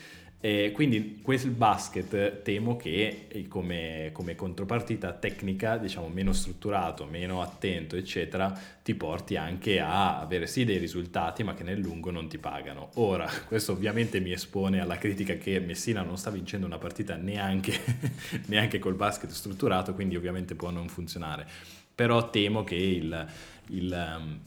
[0.42, 7.42] e quindi quel basket temo che eh, come, come contropartita tecnica, diciamo meno strutturato, meno
[7.42, 8.50] attento, eccetera,
[8.82, 12.88] ti porti anche a avere sì dei risultati, ma che nel lungo non ti pagano.
[12.94, 17.78] Ora, questo ovviamente mi espone alla critica che Messina non sta vincendo una partita neanche,
[18.46, 21.46] neanche col basket strutturato, quindi ovviamente può non funzionare.
[21.94, 23.26] Però temo che il,
[23.66, 24.40] il, um,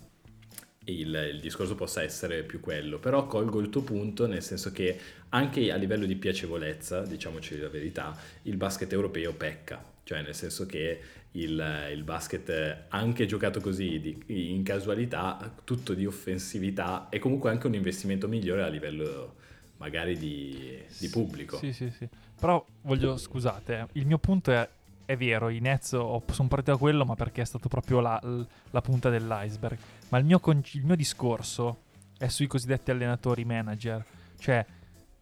[0.85, 4.99] il, il discorso possa essere più quello, però colgo il tuo punto nel senso che
[5.29, 10.65] anche a livello di piacevolezza, diciamoci la verità, il basket europeo pecca, cioè nel senso
[10.65, 10.99] che
[11.31, 17.67] il, il basket anche giocato così di- in casualità, tutto di offensività è comunque anche
[17.67, 19.35] un investimento migliore a livello
[19.77, 21.57] magari di, di pubblico.
[21.57, 22.07] Sì, sì, sì.
[22.39, 24.67] Però voglio, scusate, eh, il mio punto è,
[25.05, 28.21] è vero, i Nets sono partito da quello, ma perché è stato proprio la,
[28.69, 29.77] la punta dell'iceberg.
[30.13, 31.85] Ma il mio, con- il mio discorso
[32.19, 34.05] è sui cosiddetti allenatori manager.
[34.37, 34.63] Cioè,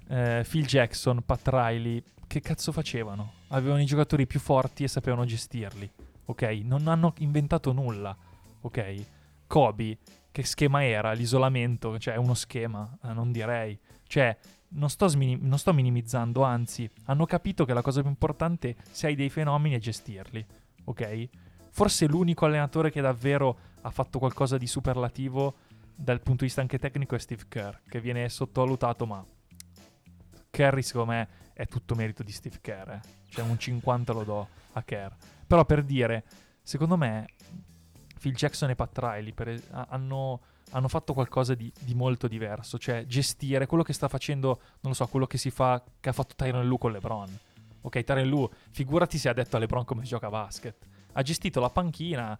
[0.09, 3.35] eh, Phil Jackson, Pat Riley, che cazzo facevano?
[3.47, 5.89] Avevano i giocatori più forti e sapevano gestirli,
[6.25, 6.41] ok?
[6.63, 8.13] Non hanno inventato nulla,
[8.59, 9.05] ok?
[9.47, 9.97] Kobe,
[10.29, 11.13] che schema era?
[11.13, 13.79] L'isolamento, cioè uno schema, eh, non direi.
[14.05, 14.37] Cioè,
[14.71, 19.07] non sto, smini- non sto minimizzando, anzi, hanno capito che la cosa più importante, se
[19.07, 20.45] hai dei fenomeni, è gestirli,
[20.83, 21.29] ok?
[21.69, 25.55] Forse l'unico allenatore che davvero ha fatto qualcosa di superlativo
[25.95, 29.23] dal punto di vista anche tecnico è Steve Kerr, che viene sottovalutato, ma
[30.49, 33.01] Kerry secondo me è tutto merito di Steve Kerr, eh.
[33.29, 35.11] cioè un 50 lo do a Kerr.
[35.45, 36.23] Però per dire,
[36.63, 37.27] secondo me
[38.19, 42.77] Phil Jackson e Pat Riley es- ha- hanno, hanno fatto qualcosa di, di molto diverso,
[42.77, 46.13] cioè gestire quello che sta facendo, non lo so, quello che si fa, che ha
[46.13, 47.39] fatto Tyron Lu con LeBron.
[47.81, 50.87] Ok, Tyron Lu, figurati se ha detto a LeBron come si gioca a basket.
[51.13, 52.39] Ha gestito la panchina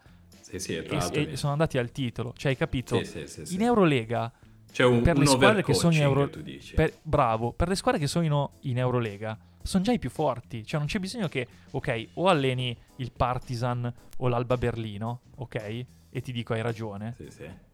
[0.59, 2.33] Sì, sì, e, e sono andati al titolo.
[2.35, 3.03] Cioè, hai capito?
[3.03, 3.53] Sì, sì.
[3.55, 4.31] In Eurolega
[4.71, 6.29] C'è un, per le un squadre che sono in Euro-
[6.75, 10.79] per- bravo, per le squadre che sono in Eurolega sono già i più forti, cioè
[10.79, 16.31] non c'è bisogno che, ok, o alleni il Partizan o l'Alba Berlino, ok, e ti
[16.31, 17.15] dico hai ragione,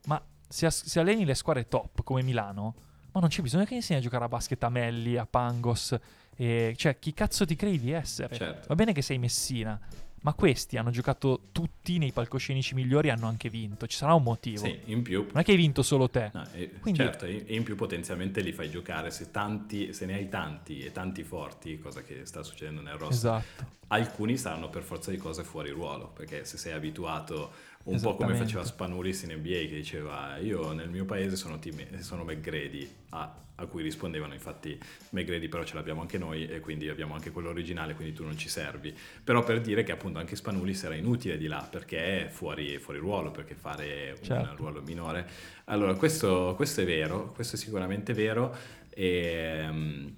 [0.08, 2.76] ma se, se alleni le squadre top come Milano,
[3.14, 5.96] ma non c'è bisogno che insegni a giocare a basket a Melli, a Pangos,
[6.36, 8.36] e- cioè chi cazzo ti credi di essere?
[8.36, 8.68] Certo.
[8.68, 9.80] Va bene che sei Messina,
[10.28, 14.24] ma questi hanno giocato tutti nei palcoscenici migliori e hanno anche vinto, ci sarà un
[14.24, 14.66] motivo.
[14.66, 16.32] Sì, in più Non è che hai vinto solo te.
[16.34, 20.16] No, e- Quindi- certo, e in più potenzialmente li fai giocare se, tanti, se ne
[20.16, 23.14] hai tanti e tanti forti, cosa che sta succedendo nel roster.
[23.40, 23.76] Esatto.
[23.88, 27.52] Alcuni saranno per forza di cose fuori ruolo, perché se sei abituato
[27.88, 32.00] Un po' come faceva Spanulis in NBA che diceva io nel mio paese sono, team,
[32.00, 34.78] sono McGrady, a, a cui rispondevano infatti
[35.12, 38.38] McGrady però ce l'abbiamo anche noi e quindi abbiamo anche quello originale, quindi tu non
[38.38, 38.94] ci servi.
[39.24, 43.00] Però per dire che appunto anche Spanulis era inutile di là perché è fuori, fuori
[43.00, 44.56] ruolo, perché fare un Certo.
[44.58, 45.26] ruolo minore.
[45.66, 48.56] Allora questo, questo è vero, questo è sicuramente vero
[48.90, 50.14] e...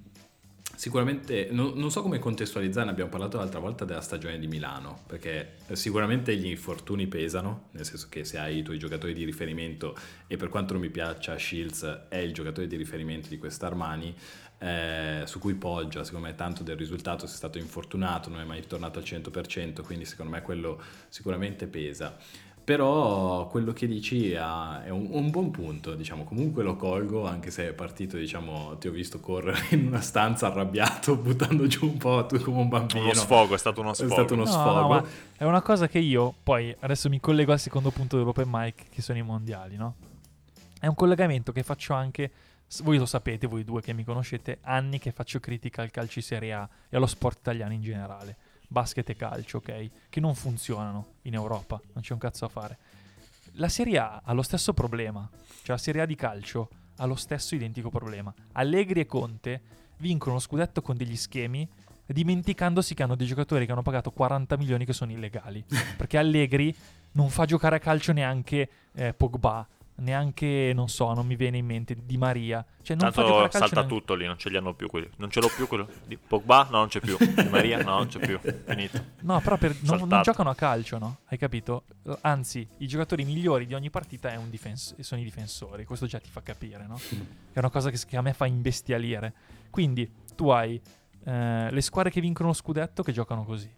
[0.80, 5.02] Sicuramente, non, non so come contestualizzare, ne abbiamo parlato l'altra volta della stagione di Milano,
[5.08, 9.26] perché eh, sicuramente gli infortuni pesano, nel senso che se hai i tuoi giocatori di
[9.26, 9.94] riferimento,
[10.26, 14.16] e per quanto non mi piaccia, Shields è il giocatore di riferimento di questa Armani,
[14.58, 18.66] eh, su cui poggia secondo me tanto del risultato, è stato infortunato, non è mai
[18.66, 22.16] tornato al 100%, quindi secondo me quello sicuramente pesa.
[22.64, 27.50] Però quello che dici ha- è un, un buon punto, diciamo, comunque lo colgo, anche
[27.50, 31.98] se è partito, diciamo, ti ho visto correre in una stanza arrabbiato, buttando giù un
[31.98, 33.06] po' tu come un bambino.
[33.06, 34.12] Uno sfogo, è stato uno È sfogo.
[34.14, 34.80] stato uno No, sfogo.
[34.82, 35.04] no, ma
[35.36, 39.02] è una cosa che io poi adesso mi collego al secondo punto dell'open mic che
[39.02, 39.96] sono i mondiali, no?
[40.80, 42.32] È un collegamento che faccio anche
[42.84, 46.54] voi lo sapete, voi due che mi conoscete, anni che faccio critica al calcio Serie
[46.54, 48.36] A e allo sport italiano in generale,
[48.70, 49.90] basket e calcio, ok?
[50.08, 52.78] Che non funzionano in Europa, non c'è un cazzo da fare.
[53.54, 55.28] La Serie A ha lo stesso problema,
[55.64, 58.34] cioè la Serie A di calcio ha lo stesso identico problema.
[58.54, 59.62] Allegri e Conte
[59.98, 61.68] vincono lo scudetto con degli schemi
[62.06, 65.64] dimenticandosi che hanno dei giocatori che hanno pagato 40 milioni che sono illegali.
[65.98, 66.76] Perché Allegri
[67.14, 69.68] non fa giocare a calcio neanche eh, Pogba,
[70.00, 72.66] neanche, non so, non mi viene in mente, Di Maria.
[72.82, 75.10] Cioè non fa Tanto calcio salta neanche- tutto lì, non ce li hanno più quelli.
[75.18, 76.68] Non ce l'ho più quello di Pogba?
[76.72, 77.18] No, non c'è più.
[77.18, 77.84] Di Maria?
[77.84, 78.40] No, non c'è più.
[78.66, 79.04] Finito.
[79.22, 81.20] No, però per- non, non giocano a calcio, no?
[81.26, 81.84] Hai capito?
[82.22, 85.86] Anzi, i giocatori migliori di ogni partita è un difens- sono i difensori.
[85.86, 87.00] Questo già ti fa capire, no?
[87.54, 89.34] È una cosa che, che a me fa imbestialire.
[89.70, 90.82] Quindi tu hai
[91.26, 93.70] eh, le squadre che vincono lo scudetto che giocano così.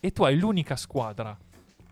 [0.00, 1.36] E tu hai l'unica squadra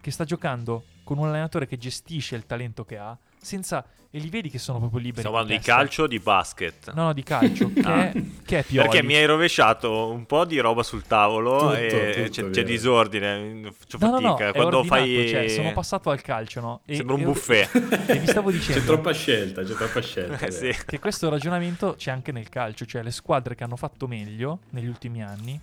[0.01, 3.85] che sta giocando con un allenatore che gestisce il talento che ha, senza...
[4.15, 5.21] E li vedi che sono proprio liberi.
[5.21, 6.93] Stiamo parlando di calcio o di basket?
[6.93, 7.73] No, no, di calcio.
[7.73, 8.11] che, Ah.
[8.11, 8.87] è, che è Pioli.
[8.87, 12.63] Perché mi hai rovesciato un po' di roba sul tavolo Tutto, e tutto, c'è, c'è
[12.63, 13.73] disordine.
[13.75, 14.49] Faccio No, no, no, fatica.
[14.49, 15.29] è Quando fai.
[15.31, 16.83] cioè, sono passato al calcio, no?
[16.85, 17.75] E- Sembra un e- buffet.
[18.11, 18.81] E vi stavo dicendo...
[18.81, 20.45] C'è troppa scelta, c'è troppa scelta.
[20.47, 20.77] Eh, sì.
[20.85, 24.89] che questo ragionamento c'è anche nel calcio, cioè le squadre che hanno fatto meglio negli
[24.89, 25.59] ultimi anni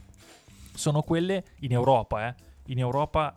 [0.73, 2.35] sono quelle in Europa, eh,
[2.67, 3.35] in Europa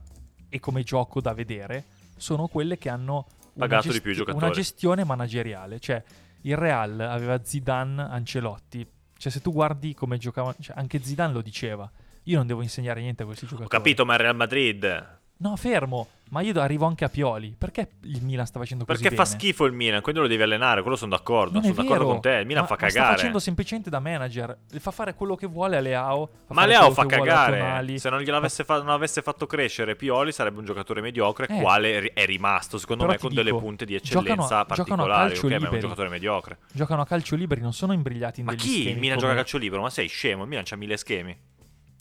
[0.48, 1.84] e come gioco da vedere,
[2.16, 3.26] sono quelle che hanno
[3.58, 4.52] Pagato di più i una giocatori.
[4.52, 6.02] gestione manageriale, cioè
[6.42, 8.86] il Real aveva Zidane, Ancelotti,
[9.16, 11.90] cioè se tu guardi come giocavano, cioè, anche Zidane lo diceva,
[12.24, 13.76] io non devo insegnare niente a questi Ho giocatori.
[13.76, 15.18] capito, ma il Real Madrid.
[15.38, 19.14] No, fermo, ma io arrivo anche a Pioli, perché il Milan sta facendo così Perché
[19.14, 19.34] fa bene?
[19.36, 20.80] schifo il Milan, quindi lo devi allenare.
[20.80, 21.52] Quello sono d'accordo.
[21.52, 22.30] Non sono d'accordo con te.
[22.36, 23.16] Il Milan ma- fa ma sta cagare.
[23.16, 24.58] facendo semplicemente da manager.
[24.70, 26.30] Le fa fare quello che vuole a Leao.
[26.46, 27.98] fa Ma Leao fa cagare.
[27.98, 31.60] Se non gliel'avesse fa- non avesse fatto crescere Pioli, sarebbe un giocatore mediocre, Eh.
[31.60, 34.64] quale è rimasto, secondo Però me, con delle dico, punte di giocano- eccellenza giocano a
[34.64, 35.28] particolari.
[35.28, 36.58] calcio Ok, ma è un giocatore mediocre.
[36.72, 38.70] Giocano a calcio liberi, non sono imbrigliati in Ma degli chi?
[38.80, 39.82] schemi Il Milan come- gioca a calcio libero?
[39.82, 40.42] Ma sei scemo?
[40.44, 41.30] Il Milan c'ha mille schemi.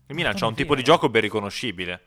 [0.07, 2.01] Il Milan c'ha un tipo di gioco ben riconoscibile.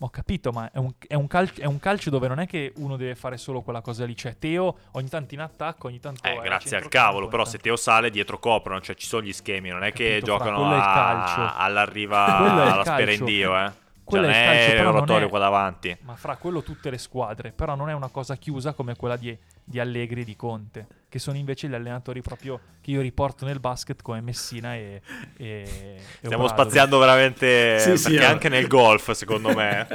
[0.00, 2.72] Ho capito, ma è un, è un cal- è un calcio dove non è che
[2.76, 4.16] uno deve fare solo quella cosa lì.
[4.16, 6.26] Cioè, Teo ogni tanto in attacco, ogni tanto.
[6.28, 7.26] Eh, grazie al cavolo.
[7.28, 8.80] Però tanto- se Teo sale, dietro coprono.
[8.80, 9.68] Cioè, ci sono gli schemi.
[9.68, 11.52] Non è che Capito, fra, giocano a- calcio.
[11.56, 12.24] all'arriva
[12.72, 12.92] alla calcio.
[12.92, 13.64] sperendio, eh.
[13.64, 13.72] Cioè,
[14.04, 15.96] Quello non è il calcio, è- qua davanti.
[16.00, 17.52] Ma fra quello tutte le squadre.
[17.52, 20.86] Però non è una cosa chiusa come quella di, di Allegri e di Conte.
[21.12, 25.02] Che sono invece gli allenatori proprio che io riporto nel basket come Messina e.
[25.36, 26.50] e- e Stiamo Obradovic.
[26.52, 27.78] spaziando veramente.
[27.80, 28.24] Sì, sì, eh.
[28.24, 29.86] anche nel golf, secondo me.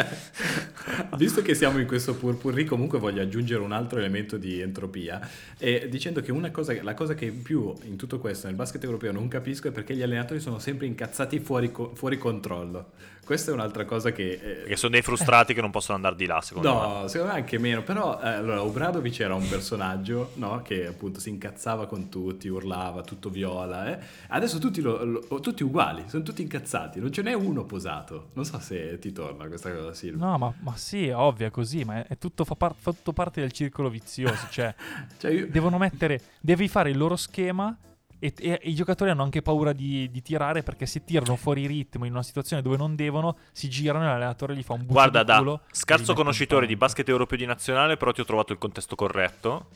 [1.17, 5.19] Visto che siamo in questo purpurri, comunque voglio aggiungere un altro elemento di entropia,
[5.57, 9.11] e dicendo che una cosa, la cosa che più in tutto questo nel basket europeo
[9.11, 12.91] non capisco è perché gli allenatori sono sempre incazzati fuori, fuori controllo.
[13.27, 14.31] Questa è un'altra cosa che...
[14.31, 16.79] eh, Perché sono dei frustrati che non possono andare di là, secondo me.
[17.01, 21.19] No, secondo me anche meno, però eh, allora Obradovic era un personaggio no, che appunto
[21.19, 23.99] si incazzava con tutti, urlava, tutto viola, eh.
[24.29, 28.45] adesso tutti, lo- lo- tutti uguali, sono tutti incazzati, non ce n'è uno posato, non
[28.45, 30.25] so se ti torna questa cosa Silvio.
[30.25, 32.91] No, ma, ma sì, è ovvio, è così, ma è, è tutto, fa, par- fa
[32.93, 34.47] tutto parte del circolo vizioso.
[34.49, 34.73] Cioè,
[35.19, 37.75] Cioè, io- devono mettere, devi fare il loro schema
[38.19, 41.65] e, e- e i giocatori hanno anche paura di, di tirare perché se tirano fuori
[41.67, 44.93] ritmo in una situazione dove non devono, si girano e l'allenatore gli fa un buco
[44.93, 45.53] Guarda, di da culo.
[45.53, 49.67] li scarso conoscitore di basket europeo di nazionale, però ti ho trovato il contesto corretto.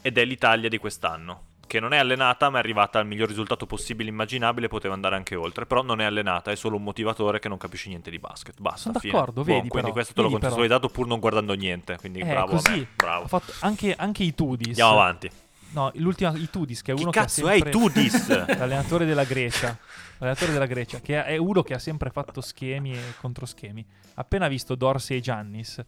[0.00, 1.42] Ed è l'Italia di quest'anno.
[1.68, 5.34] Che non è allenata, ma è arrivata al miglior risultato possibile immaginabile, poteva andare anche
[5.34, 5.66] oltre.
[5.66, 8.58] Però non è allenata, è solo un motivatore che non capisce niente di basket.
[8.58, 8.78] Basta.
[8.90, 9.12] Sono fine.
[9.12, 11.96] d'accordo, vedi quindi però, questo te l'ho vedi contestualizzato pur non guardando niente.
[11.98, 12.70] Quindi Eh, bravo così.
[12.70, 13.42] me, bravo.
[13.60, 14.68] Anche, anche i Tudis.
[14.68, 15.30] Andiamo avanti.
[15.70, 17.70] No, l'ultima, i Tudis, che è uno che ha cazzo è i sempre...
[17.70, 18.28] Tudis?
[18.56, 19.78] L'allenatore della Grecia.
[20.18, 23.86] L'allenatore della Grecia, che è uno che ha sempre fatto schemi e controschemi.
[24.14, 25.84] Appena visto Dorsey e Giannis,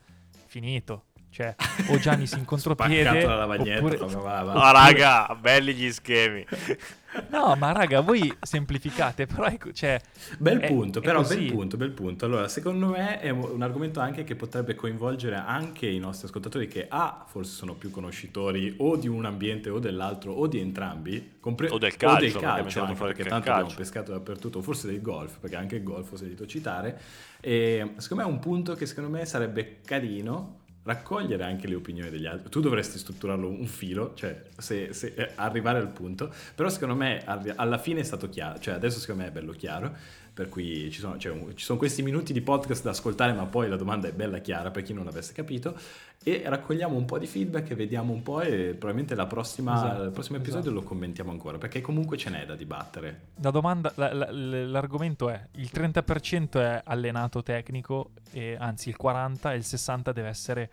[0.47, 1.07] finito.
[1.31, 1.55] Cioè,
[1.89, 3.97] o Giannis in contropiede la lavagnetta, oppure...
[3.97, 4.53] proprio, va, va.
[4.53, 6.45] Ah, raga, belli gli schemi.
[7.29, 10.01] No, ma raga, voi semplificate, però ecco, cioè...
[10.39, 11.39] Bel è- punto, è però così.
[11.39, 12.25] bel punto, bel punto.
[12.25, 16.87] Allora, secondo me è un argomento anche che potrebbe coinvolgere anche i nostri ascoltatori che
[16.89, 21.69] A, forse sono più conoscitori o di un ambiente o dell'altro o di entrambi, compre-
[21.71, 23.61] O del calcio, o del perché calcio perché il tanto calcio.
[23.63, 27.01] abbiamo pescato dappertutto, o forse del golf, perché anche il golf ho sentito citare.
[27.41, 32.11] E secondo me è un punto che secondo me sarebbe carino raccogliere anche le opinioni
[32.11, 32.49] degli altri.
[32.49, 37.23] Tu dovresti strutturarlo un filo, cioè se, se- eh, arrivare al punto, però secondo me
[37.25, 39.95] alla fine è stato chiaro, cioè adesso secondo me è bello chiaro,
[40.41, 43.69] per cui ci sono, cioè, ci sono questi minuti di podcast da ascoltare, ma poi
[43.69, 45.77] la domanda è bella chiara per chi non l'avesse capito
[46.23, 50.03] e raccogliamo un po' di feedback e vediamo un po' e probabilmente la prossima, Esatto,
[50.05, 50.81] il prossimo episodio esatto.
[50.81, 53.21] lo commentiamo ancora, perché comunque ce n'è da dibattere.
[53.43, 59.51] La domanda, la- la- l'argomento è, il 30% è allenato tecnico, e, anzi il 40%
[59.53, 60.71] e il 60% deve essere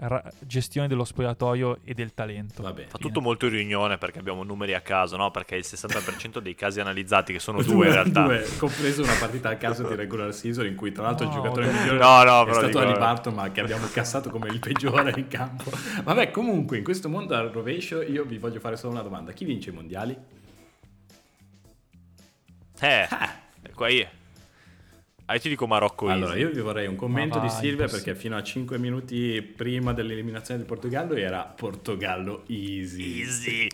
[0.00, 2.62] ra- gestione dello spogliatoio e del talento.
[2.62, 2.88] Va bene.
[2.88, 5.30] Fa tutto molto riunione perché abbiamo numeri a caso, no?
[5.30, 8.22] Perché il 60% dei casi analizzati, che sono due in realtà.
[8.24, 11.36] Due, compreso una partita a caso di regular season in cui tra l'altro il No,
[11.36, 11.74] giocatore dai.
[11.80, 15.12] migliore No, no, è stato dico- Ali Barton ma che abbiamo cassato come il peggiore
[15.16, 15.70] in campo.
[16.04, 19.32] Vabbè, comunque in questo mondo al rovescio io vi voglio fare solo una domanda.
[19.32, 20.16] Chi vince i mondiali?
[22.80, 23.08] Eh,
[23.74, 24.08] qua io.
[25.30, 26.40] Ah, io ti dico Marocco Allora, easy.
[26.40, 30.66] io vi vorrei un commento di Silvia perché fino a 5 minuti prima dell'eliminazione del
[30.66, 33.20] Portogallo era Portogallo easy.
[33.20, 33.66] Easy.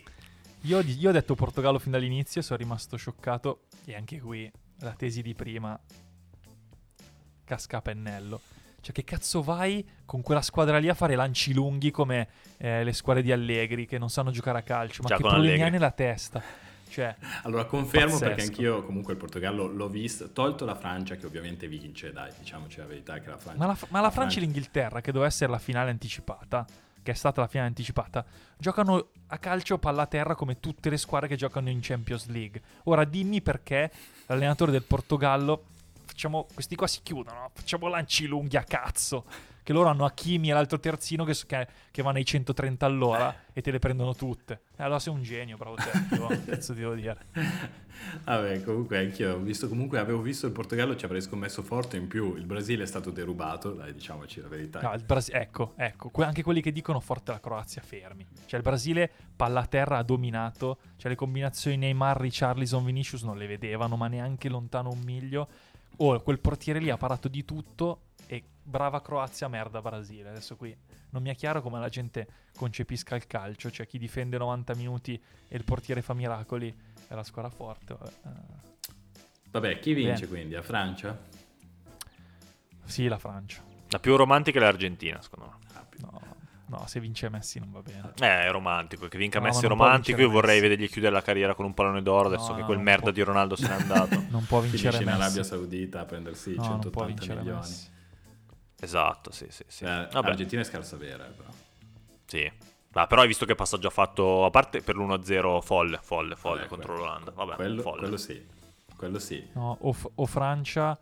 [0.63, 4.51] Io, io ho detto Portogallo fin dall'inizio, sono rimasto scioccato e anche qui
[4.81, 5.79] la tesi di prima
[7.45, 8.41] casca a pennello.
[8.81, 12.93] Cioè che cazzo vai con quella squadra lì a fare lanci lunghi come eh, le
[12.93, 15.93] squadre di Allegri che non sanno giocare a calcio, ma Già che problemi hai nella
[15.93, 16.43] testa?
[16.95, 18.25] Cioè, Allora confermo Pazzesco.
[18.25, 22.79] perché anch'io comunque il Portogallo l'ho visto, tolto la Francia che ovviamente vince, dai, diciamoci
[22.79, 23.59] la verità che la Francia...
[23.59, 26.65] ma la, ma la Francia e l'Inghilterra, che doveva essere la finale anticipata,
[27.03, 28.25] che è stata la finale anticipata,
[28.57, 32.63] giocano a calcio palla a terra come tutte le squadre che giocano in Champions League.
[32.85, 33.91] Ora dimmi perché
[34.27, 35.65] l'allenatore del Portogallo,
[36.05, 39.25] facciamo, questi qua si chiudono, facciamo lanci lunghi a cazzo.
[39.65, 43.63] Che loro hanno Hakimi e l'altro terzino che, che, che vanno ai 130 all'ora e
[43.63, 44.61] te le prendono tutte.
[44.77, 45.91] E allora sei un genio, bravo te.
[46.11, 47.17] che cazzo devo dire?
[48.25, 52.09] Vabbè, comunque anch'io ho visto, comunque avevo visto il Portogallo, ci avrei scommesso forte in
[52.09, 54.81] più, il Brasile è stato derubato, dai, diciamoci la verità.
[54.83, 58.27] No, il Brasi- ecco, ecco, que- anche quelli che dicono forte la Croazia, fermi.
[58.45, 63.39] Cioè il Brasile palla a terra ha dominato, cioè le combinazioni Neymar, Richarlison, Vinicius non
[63.39, 65.49] le vedevano, ma neanche lontano un miglio.
[65.97, 70.31] Oh, quel portiere lì ha parato di tutto e brava Croazia, merda Brasile.
[70.31, 70.77] Adesso qui
[71.11, 75.21] non mi è chiaro come la gente concepisca il calcio, cioè chi difende 90 minuti
[75.49, 76.75] e il portiere fa miracoli
[77.09, 77.95] è la squadra forte.
[77.99, 78.11] vabbè.
[78.25, 78.73] Eh,
[79.51, 80.27] Vabbè, chi vince Bene.
[80.27, 80.55] quindi?
[80.55, 81.17] La Francia?
[82.85, 83.63] sì, la Francia.
[83.89, 85.83] La più romantica è l'Argentina, secondo me.
[86.01, 86.21] No,
[86.67, 88.13] no, se vince Messi non va bene.
[88.19, 89.07] Eh, è romantico.
[89.07, 90.21] Che vinca No, Messi è romantico.
[90.21, 90.69] Io vorrei Messi.
[90.69, 93.11] vedergli chiudere la carriera con un pallone d'oro adesso No, che quel merda può.
[93.13, 94.25] di Ronaldo se n'è andato.
[94.29, 95.21] Non può vincere Finisce in Messi.
[95.23, 97.61] Arabia Saudita a prendersi No, non può 180 vincere milioni.
[97.61, 97.93] Messi.
[98.81, 99.85] Esatto, sì, sì, sì.
[99.85, 101.49] Eh, Vabbè, L'Argentina è scarsa vera, però.
[102.27, 102.51] sì.
[102.95, 106.57] Ma però hai visto che passaggio ha fatto, a parte per l'1-0 folle, folle, folle
[106.61, 107.31] Vabbè, contro quello- l'Olanda.
[107.33, 107.99] Vabbè, quello, folle.
[107.99, 108.47] quello sì,
[108.97, 109.49] quello sì.
[109.55, 110.97] No, o, F- o Francia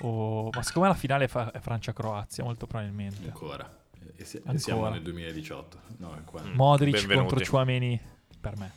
[0.00, 0.48] o...
[0.50, 3.26] Ma secondo me la finale è, fa- è Francia-Croazia, molto probabilmente.
[3.26, 3.70] Ancora.
[4.16, 4.58] E, si- e Ancora.
[4.58, 5.78] siamo nel 2018.
[5.98, 6.40] No, è qua.
[6.42, 6.54] Mm.
[6.54, 7.28] Modric Benvenuti.
[7.28, 8.00] contro Chouameni
[8.40, 8.72] per me.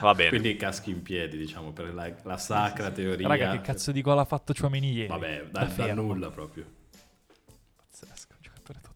[0.00, 0.28] Va bene.
[0.28, 3.26] Quindi caschi in piedi, diciamo, per la, la sacra teoria.
[3.26, 5.08] Raga, che cazzo di gol ha fatto Chouameni ieri?
[5.08, 6.66] Vabbè, Da da, da nulla proprio.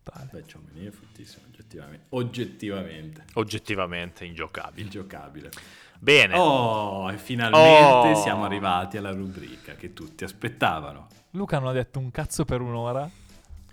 [0.03, 0.29] Totale.
[0.33, 2.07] Beh, Ciomini è fortissimo, oggettivamente.
[2.11, 3.25] Oggettivamente.
[3.35, 4.83] Oggettivamente ingiocabile.
[4.83, 5.51] Ingiocabile.
[5.99, 6.37] Bene.
[6.37, 8.21] Oh, e finalmente Oh.
[8.21, 11.07] siamo arrivati alla rubrica che tutti aspettavano.
[11.31, 13.09] Luca non ha detto un cazzo per un'ora.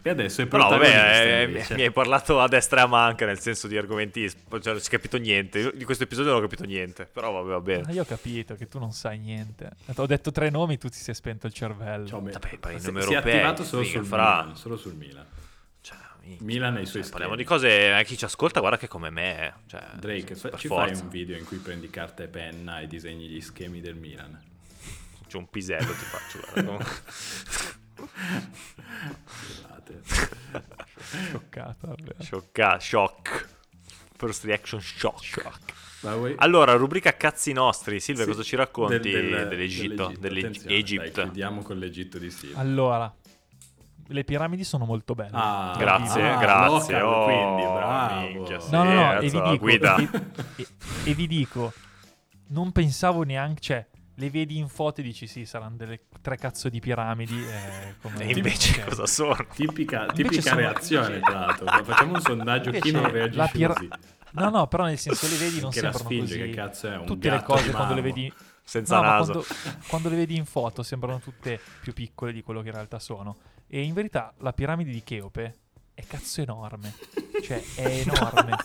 [0.02, 1.76] E adesso è Però protagonista vabbè, eh, mi, invece.
[1.76, 4.88] mi hai parlato a destra e a manca nel senso di argomenti, cioè, non si
[4.88, 5.60] è capito niente.
[5.60, 7.92] Io Di questo episodio non ho capito niente, però vabbè, va Ma bene.
[7.92, 9.72] io ho capito che tu non sai niente.
[9.96, 12.08] Ho detto tre nomi, tu ti sei spento il cervello.
[12.08, 14.42] Ciao, me- Vabbè, poi i si, nomi si è attivato solo sul, fra.
[14.44, 15.26] Milan, solo sul Milan.
[16.30, 16.46] Cioè, minchia.
[16.46, 19.10] Milan e i suoi Cioè, parliamo di cose, eh, chi ci ascolta guarda che come
[19.10, 19.48] me.
[19.48, 19.54] eh.
[19.68, 20.94] Cioè, Drake, fa- ci forza.
[20.96, 24.40] fai un video in cui prendi carta e penna e disegni gli schemi del Milan?
[25.28, 26.40] C'è un pisello ti faccio.
[26.40, 26.96] guarda, comunque.
[29.26, 30.02] Scusate.
[31.30, 32.16] Scioccato, davvero.
[32.22, 33.48] Sciocca, shock.
[34.18, 35.68] First reaction shock.
[36.02, 38.00] Vuoi- Allora, rubrica cazzi nostri.
[38.00, 40.14] Silvia, Sì, cosa ci racconti del- del- dell'Egitto?
[40.18, 40.66] dell'Egitto.
[40.68, 42.58] Attenzione, dai, chiudiamo con l'Egitto di Silvia.
[42.58, 43.14] Allora,
[44.10, 45.32] le piramidi sono molto belle.
[45.34, 47.00] Ah, Grazie, ah, grazie.
[47.00, 48.28] local, Oh, quindi, bravo.
[48.28, 48.72] minchia, sì.
[48.72, 49.96] No, no, no, Eh, e vi dico, guida.
[49.98, 50.10] e,
[50.56, 50.68] e-
[51.06, 51.74] e vi dico,
[52.48, 56.68] non pensavo neanche, cioè, le vedi in foto e dici sì, saranno delle tre cazzo
[56.70, 57.42] di piramidi.
[57.42, 58.88] eh, come- E invece ok.
[58.90, 59.38] cosa sono?
[59.54, 61.84] Tipica, tipica sono- reazione, tra l'altro.
[61.84, 63.90] Facciamo un sondaggio chi Invece non la reagisce pira- così.
[64.32, 66.50] No, no, però nel senso le vedi non Anche la sembrano sfinge, così.
[66.50, 66.98] che cazzo è?
[66.98, 68.34] Un Tutte le cose quando le vedi
[68.64, 69.32] Senza No, naso.
[69.32, 69.48] quando,
[69.88, 73.36] quando le vedi in foto sembrano tutte più piccole di quello che in realtà sono.
[73.72, 75.56] E in verità la piramide di Cheope
[75.94, 76.94] è cazzo enorme.
[77.44, 78.56] Cioè, è enorme.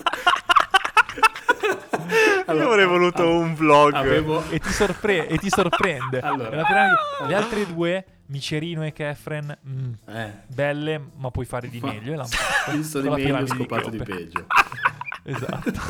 [2.47, 3.93] Io avrei voluto un vlog.
[3.95, 4.43] Avevo...
[4.51, 6.21] e, ti sorpre- e ti sorprende.
[6.21, 6.57] Allora.
[6.57, 6.97] La piramide-
[7.27, 12.23] le altre due, Micerino e Kefren, mm, Eh, belle, ma puoi fare di Ma- meglio.
[12.23, 12.77] E fatto.
[12.77, 14.15] visto di la meglio, scopato di Cheope.
[14.15, 14.47] peggio.
[15.27, 15.73] Esatto.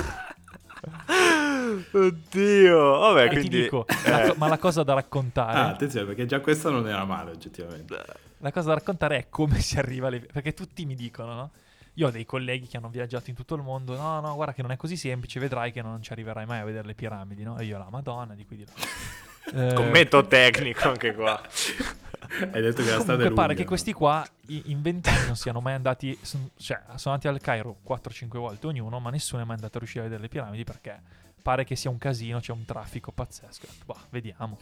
[1.92, 2.98] Oddio.
[2.98, 3.48] Vabbè, e quindi...
[3.48, 6.70] ti dico, la eh, co- ma la cosa da raccontare Ah, attenzione, perché già questa
[6.70, 7.96] non era male, oggettivamente.
[8.38, 10.20] La cosa da raccontare è come si arriva alle...
[10.20, 11.50] Perché tutti mi dicono, no?
[11.94, 13.96] Io ho dei colleghi che hanno viaggiato in tutto il mondo.
[13.96, 16.64] No, no, guarda che non è così semplice, vedrai che non ci arriverai mai a
[16.64, 17.56] vedere le piramidi, no?
[17.58, 18.72] E io la Madonna, di qui di là.
[19.52, 21.38] Eh, Commento tecnico anche qua.
[22.50, 23.42] Hai detto che la strada è lunga.
[23.42, 27.38] pare che questi qua in vent'anni non siano mai andati, son- cioè sono andati al
[27.40, 30.64] Cairo 4-5 volte ognuno, ma nessuno è mai andato a riuscire a vedere le piramidi
[30.64, 30.98] perché
[31.44, 33.66] pare che sia un casino, c'è un traffico pazzesco.
[33.84, 34.58] Bah, vediamo.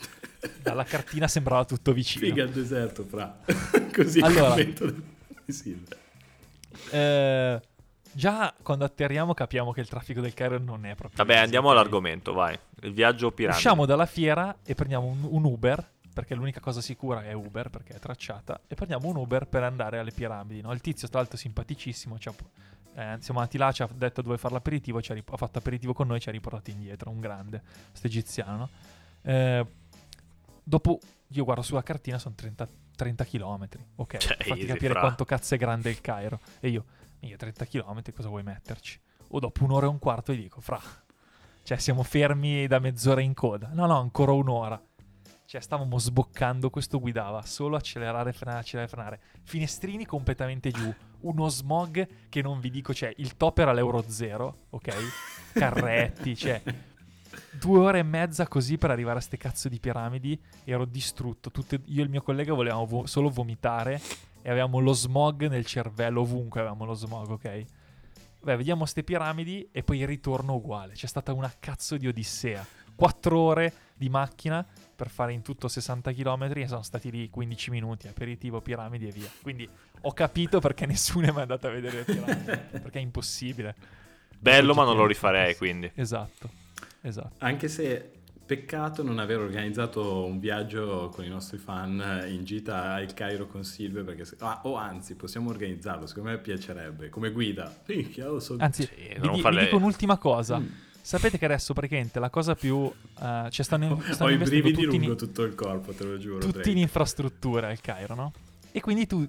[0.60, 2.26] Dalla cartina sembrava tutto vicino.
[2.26, 3.38] Figa il deserto, fra.
[3.94, 4.56] Così Allora.
[5.46, 5.96] Silvia.
[6.90, 7.60] Eh,
[8.12, 11.22] già quando atterriamo capiamo che il traffico del Cairo non è proprio...
[11.22, 12.58] Vabbè, andiamo all'argomento, vai.
[12.80, 13.58] Il viaggio piramide.
[13.58, 17.92] Usciamo dalla fiera e prendiamo un, un Uber, perché l'unica cosa sicura è Uber, perché
[17.94, 20.62] è tracciata, e prendiamo un Uber per andare alle piramidi.
[20.62, 20.72] no?
[20.72, 22.34] Il tizio, tra l'altro, simpaticissimo, ci ha-
[22.94, 25.92] eh, andati là, ci ha detto dove fare l'aperitivo, ci ha, rip- ha fatto aperitivo
[25.92, 27.62] con noi e ci ha riportati indietro, un grande,
[27.92, 28.56] sto egiziano.
[28.56, 28.68] no?
[29.22, 29.66] Eh,
[30.62, 34.16] dopo, io guardo sulla cartina, sono 30, 30 km, ok?
[34.16, 35.00] Cioè, easy, capire fra.
[35.00, 36.40] quanto cazzo è grande il Cairo.
[36.60, 36.84] E io,
[37.20, 39.00] io 30 km, cosa vuoi metterci?
[39.28, 40.80] O dopo un'ora e un quarto gli dico, fra,
[41.62, 43.70] cioè siamo fermi da mezz'ora in coda.
[43.72, 44.80] No, no, ancora un'ora.
[45.44, 49.20] Cioè stavamo sboccando, questo guidava solo accelerare, frenare, accelerare, frenare.
[49.42, 50.92] Finestrini completamente giù.
[51.22, 54.94] Uno smog che non vi dico, cioè il top era l'euro zero, ok?
[55.52, 56.62] Carretti, cioè
[57.58, 60.40] due ore e mezza così per arrivare a ste cazzo di piramidi.
[60.64, 61.50] Ero distrutto.
[61.50, 64.00] Tutte- io e il mio collega volevamo vo- solo vomitare
[64.42, 67.64] e avevamo lo smog nel cervello, ovunque avevamo lo smog, ok?
[68.42, 70.94] Beh, vediamo ste piramidi e poi il ritorno uguale.
[70.94, 72.66] C'è stata una cazzo di odissea.
[72.94, 74.66] Quattro ore di macchina
[75.02, 79.10] per fare in tutto 60 km e sono stati lì 15 minuti, aperitivo, piramidi e
[79.10, 79.28] via.
[79.42, 79.68] Quindi
[80.02, 82.44] ho capito perché nessuno è mai andato a vedere le piramidi.
[82.80, 83.74] perché è impossibile.
[84.38, 85.90] Bello, ma non lo rifarei, quindi.
[85.96, 86.48] Esatto,
[87.00, 87.34] esatto.
[87.38, 88.10] Anche se
[88.46, 93.64] peccato non aver organizzato un viaggio con i nostri fan in gita al Cairo con
[93.64, 97.74] Silvia, perché se- ah, o anzi possiamo organizzarlo, secondo me piacerebbe, come guida.
[97.86, 98.54] Minchia, lo so.
[98.60, 100.60] Anzi, Sì, vi, non di- farle- vi dico un'ultima cosa.
[100.60, 100.66] Mm.
[101.04, 102.84] Sapete che adesso praticamente la cosa più...
[102.84, 106.16] eh, cioè stanno, stanno ho i brividi tutti in- lungo tutto il corpo, te lo
[106.16, 106.38] giuro.
[106.38, 106.70] tutti Drake.
[106.70, 108.32] in infrastrutture al Cairo, no?
[108.70, 109.28] E quindi tu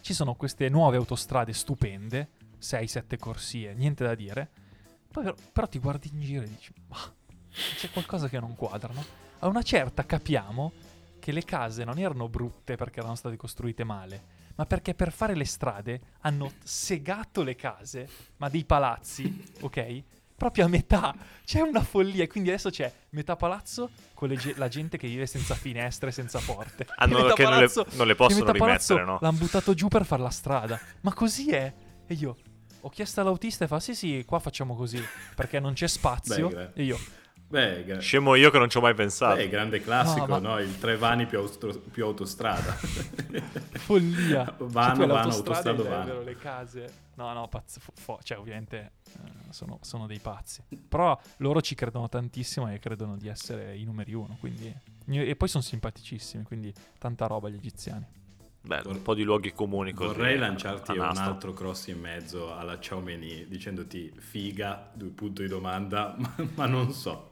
[0.00, 2.28] ci sono queste nuove autostrade stupende,
[2.60, 4.50] 6-7 corsie, niente da dire.
[5.10, 6.98] Però, però ti guardi in giro e dici, ma
[7.76, 9.04] c'è qualcosa che non quadra, no?
[9.38, 10.72] A una certa capiamo
[11.20, 14.24] che le case non erano brutte perché erano state costruite male,
[14.56, 18.08] ma perché per fare le strade hanno segato le case,
[18.38, 20.02] ma dei palazzi, ok?
[20.42, 21.14] Proprio a metà.
[21.44, 22.26] C'è una follia.
[22.26, 26.84] Quindi adesso c'è metà palazzo con ge- la gente che vive senza finestre, senza porte.
[26.96, 29.18] Hanno- E metà che non le- non le e possono metà palazzo rimettere, no?
[29.22, 30.80] L'hanno buttato giù per fare la strada.
[31.02, 31.72] Ma così è.
[32.08, 32.36] E io
[32.80, 35.00] ho chiesto all'autista e fa: Sì, sì, qua facciamo così.
[35.36, 36.48] Perché non c'è spazio.
[36.48, 36.98] Beh, e io,
[37.52, 39.36] Beh, gra- Scemo io che non ci ho mai pensato.
[39.36, 42.72] beh, grande classico, No, no, ma- Il tre vani più, austro- più autostrada.
[43.78, 44.44] follia.
[44.46, 46.20] Cioè, Vano, hai vano, e autostrada, le- vano.
[46.22, 46.92] le case.
[47.14, 47.78] No, no, pazzo.
[47.80, 50.62] fo- fo- cioè, ovviamente eh, sono, sono dei pazzi.
[50.88, 54.36] Però loro ci credono tantissimo e credono di essere i numeri uno.
[54.40, 54.74] Quindi...
[55.06, 56.44] E poi sono simpaticissimi.
[56.44, 58.20] Quindi tanta roba gli egiziani.
[58.64, 60.14] Bello, un po' di luoghi comuni così.
[60.14, 65.48] Vorrei lanciarti un altro cross in mezzo alla Ciao Meni dicendoti figa, due punti di
[65.48, 67.31] domanda, ma, ma non so.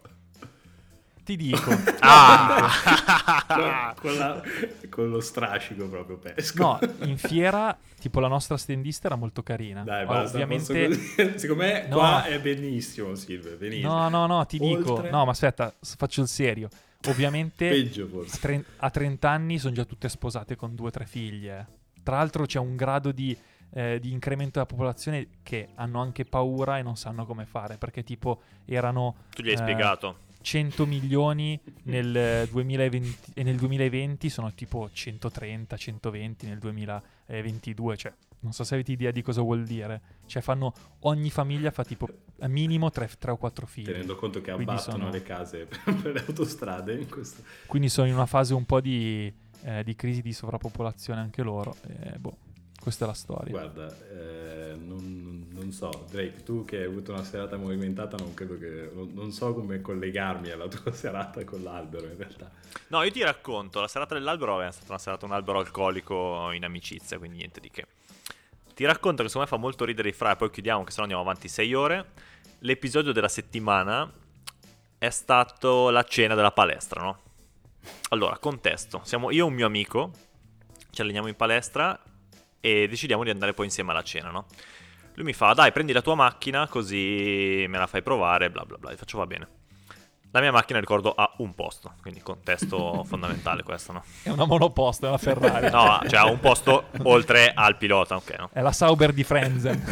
[1.30, 1.70] Ti dico.
[2.02, 3.94] Ah!
[4.00, 4.42] Con, la-
[4.90, 6.62] con lo strascico proprio pesco.
[6.62, 9.82] No, in fiera, tipo la nostra stendista era molto carina.
[9.84, 10.92] Dai, Ora, basta, ovviamente.
[11.38, 11.96] Secondo me No.
[11.98, 13.92] qua è benissimo, Silvia, benissimo.
[13.92, 14.94] No, no, no, ti dico.
[14.94, 16.68] Oltre- No, ma aspetta, faccio il serio.
[17.08, 18.38] Ovviamente Peggio a, forse.
[18.40, 21.66] tre- a 30 anni sono già tutte sposate con due o tre figlie.
[22.02, 23.36] Tra l'altro c'è un grado di,
[23.74, 27.76] eh, di incremento della popolazione che hanno anche paura e non sanno come fare.
[27.76, 30.16] Perché tipo erano Tu gli hai eh, spiegato.
[30.43, 38.12] 100 milioni nel eh, 2020 e nel 2020 sono tipo 130, 120 nel 2022, cioè
[38.43, 40.01] non so se avete idea di cosa vuol dire.
[40.26, 42.09] Cioè fanno, ogni famiglia fa tipo
[42.49, 43.84] minimo 3, o 4 figli.
[43.86, 47.07] Tenendo conto che Quindi abbattono sono- le case per le autostrade.
[47.66, 49.32] Quindi sono in una fase un po' di,
[49.64, 51.76] eh, di crisi di sovrappopolazione anche loro.
[51.86, 52.36] E, boh,
[52.80, 53.50] questa è la storia.
[53.50, 58.56] Guarda, eh, non, non so, Drake, tu che hai avuto una serata movimentata, non credo
[58.58, 58.90] che...
[58.94, 62.50] Non, non so come collegarmi alla tua serata con l'albero in realtà.
[62.88, 66.64] No, io ti racconto, la serata dell'albero è stata una serata un albero alcolico in
[66.64, 67.86] amicizia, quindi niente di che.
[68.74, 71.02] Ti racconto che secondo me fa molto ridere i fra e poi chiudiamo che sennò
[71.02, 72.12] andiamo avanti 6 ore.
[72.60, 74.10] L'episodio della settimana
[74.96, 77.20] è stato la cena della palestra, no?
[78.08, 79.02] Allora, contesto.
[79.04, 80.12] Siamo io e un mio amico,
[80.90, 82.00] ci alleniamo in palestra
[82.61, 84.46] e decidiamo di andare poi insieme alla cena, no?
[85.14, 88.78] Lui mi fa, dai, prendi la tua macchina così me la fai provare, bla bla
[88.78, 88.92] bla.
[88.92, 89.48] Gli faccio, va bene.
[90.32, 94.04] La mia macchina, ricordo, ha un posto, quindi contesto fondamentale questo, no?
[94.22, 95.70] È una monoposto, è una Ferrari.
[95.70, 98.50] No, cioè ha un posto oltre al pilota, ok, no?
[98.52, 99.82] È la Sauber di Frenzen.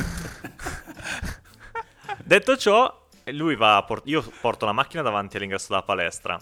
[2.22, 6.38] Detto ciò, lui va a port- io porto la macchina davanti all'ingresso della palestra.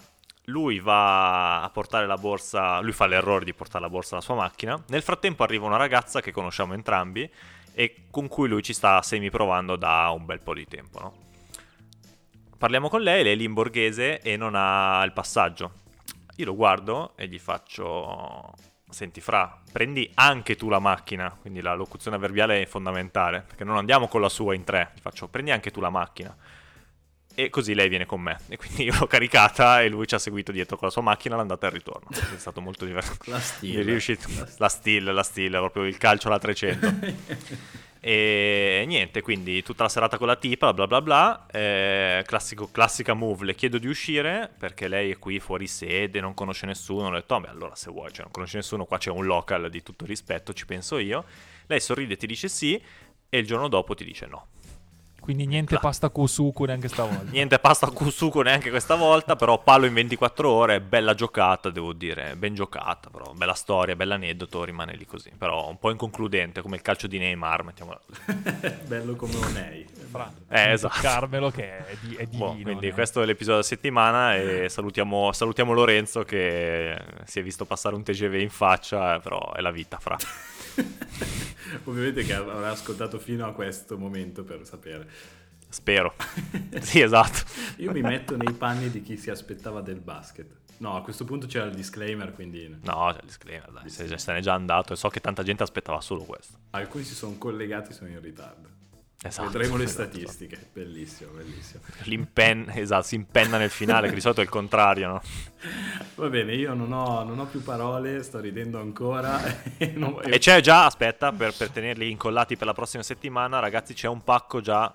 [0.49, 4.37] Lui va a portare la borsa, lui fa l'errore di portare la borsa alla sua
[4.37, 4.81] macchina.
[4.89, 7.29] Nel frattempo arriva una ragazza che conosciamo entrambi
[7.75, 11.15] e con cui lui ci sta semi provando da un bel po' di tempo, no?
[12.57, 15.73] Parliamo con lei, lei è lì in borghese e non ha il passaggio.
[16.37, 18.55] Io lo guardo e gli faccio:
[18.89, 21.37] Senti, Fra, prendi anche tu la macchina.
[21.39, 23.43] Quindi la locuzione avverbiale è fondamentale.
[23.47, 24.93] Perché non andiamo con la sua in tre.
[24.95, 26.35] Gli faccio: Prendi anche tu la macchina.
[27.39, 28.39] E così lei viene con me.
[28.49, 31.37] E quindi io l'ho caricata e lui ci ha seguito dietro con la sua macchina
[31.37, 32.09] l'andata e il ritorno.
[32.11, 33.31] È stato molto divertente.
[33.31, 33.83] La È stile.
[33.83, 34.27] riuscito-
[34.57, 36.95] La stile, la stile, proprio il calcio alla 300.
[37.99, 41.47] E niente, quindi tutta la serata con la tipa, bla bla bla.
[41.51, 46.33] eh, classico- classica move, le chiedo di uscire perché lei è qui fuori sede, non
[46.33, 47.09] conosce nessuno.
[47.09, 49.69] Ho detto, "Oh, beh, allora se vuoi, cioè, non conosce nessuno, qua c'è un local
[49.71, 51.25] di tutto rispetto, ci penso io.
[51.67, 52.81] Lei sorride e ti dice sì,
[53.29, 54.49] e il giorno dopo ti dice no.
[55.27, 57.25] Quindi niente Cla- pasta kusuku neanche stavolta.
[57.35, 62.37] Niente pasta Kusuko neanche questa volta, però palo in 24 ore, bella giocata, devo dire,
[62.37, 65.33] ben giocata, però bella storia, bell'aneddoto, rimane lì così.
[65.37, 68.01] Però un po' inconcludente, come il calcio di Neymar, mettiamola.
[68.87, 69.85] Bello come Onei.
[70.09, 70.95] Fra, Eh, esatto.
[70.95, 72.47] toccarmelo che è, di, è divino.
[72.53, 72.93] Boh, quindi eh.
[72.93, 78.05] questo è l'episodio della settimana e salutiamo, salutiamo Lorenzo che si è visto passare un
[78.05, 80.17] TGV in faccia, eh, però è la vita, fra.
[81.85, 85.09] Ovviamente che avrà ascoltato fino a questo momento per sapere.
[85.69, 86.15] Spero.
[86.81, 87.45] sì, esatto.
[87.79, 90.65] Io mi metto nei panni di chi si aspettava del basket.
[90.79, 94.39] No, a questo punto c'era il disclaimer, quindi No, c'è il disclaimer, dai, se, ne
[94.39, 96.59] è già andato e so che tanta gente aspettava solo questo.
[96.71, 98.76] alcuni si sono collegati sono in ritardo.
[99.23, 100.05] Esatto, Vedremo le esatto.
[100.11, 100.69] statistiche.
[100.73, 101.83] Bellissimo, bellissimo.
[102.05, 105.23] L'impen- esatto, si impenna nel finale, che di solito è il contrario, no?
[106.17, 109.41] Va bene, io non ho, non ho più parole, sto ridendo ancora.
[109.79, 113.95] e non- E c'è già, aspetta, per, per tenerli incollati per la prossima settimana, ragazzi,
[113.95, 114.95] c'è un pacco già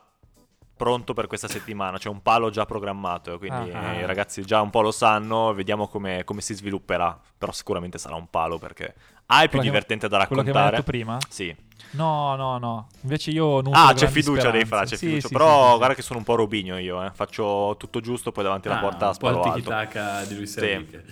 [0.82, 3.93] pronto per questa settimana, c'è un palo già programmato, quindi Ah.
[3.93, 7.99] eh, i ragazzi già un po' lo sanno, vediamo come, come si svilupperà, però sicuramente
[7.99, 8.95] sarà un palo perché
[9.27, 10.77] A è più Quello che- divertente da Quello che raccontare.
[10.77, 11.17] detto prima?
[11.29, 11.55] Sì.
[11.91, 12.88] No, no, no.
[13.03, 15.27] Invece io non Ah, c'è fiducia dei fra, c'è Sì, fiducia.
[15.27, 17.11] sì, però sì, sì, guarda che sono un po' robigno io, eh.
[17.13, 19.53] faccio tutto giusto, poi davanti alla Ah, porta un po' sparo alto.
[19.53, 20.65] tiki-taka di Luis Sì.
[20.67, 21.03] Enrique.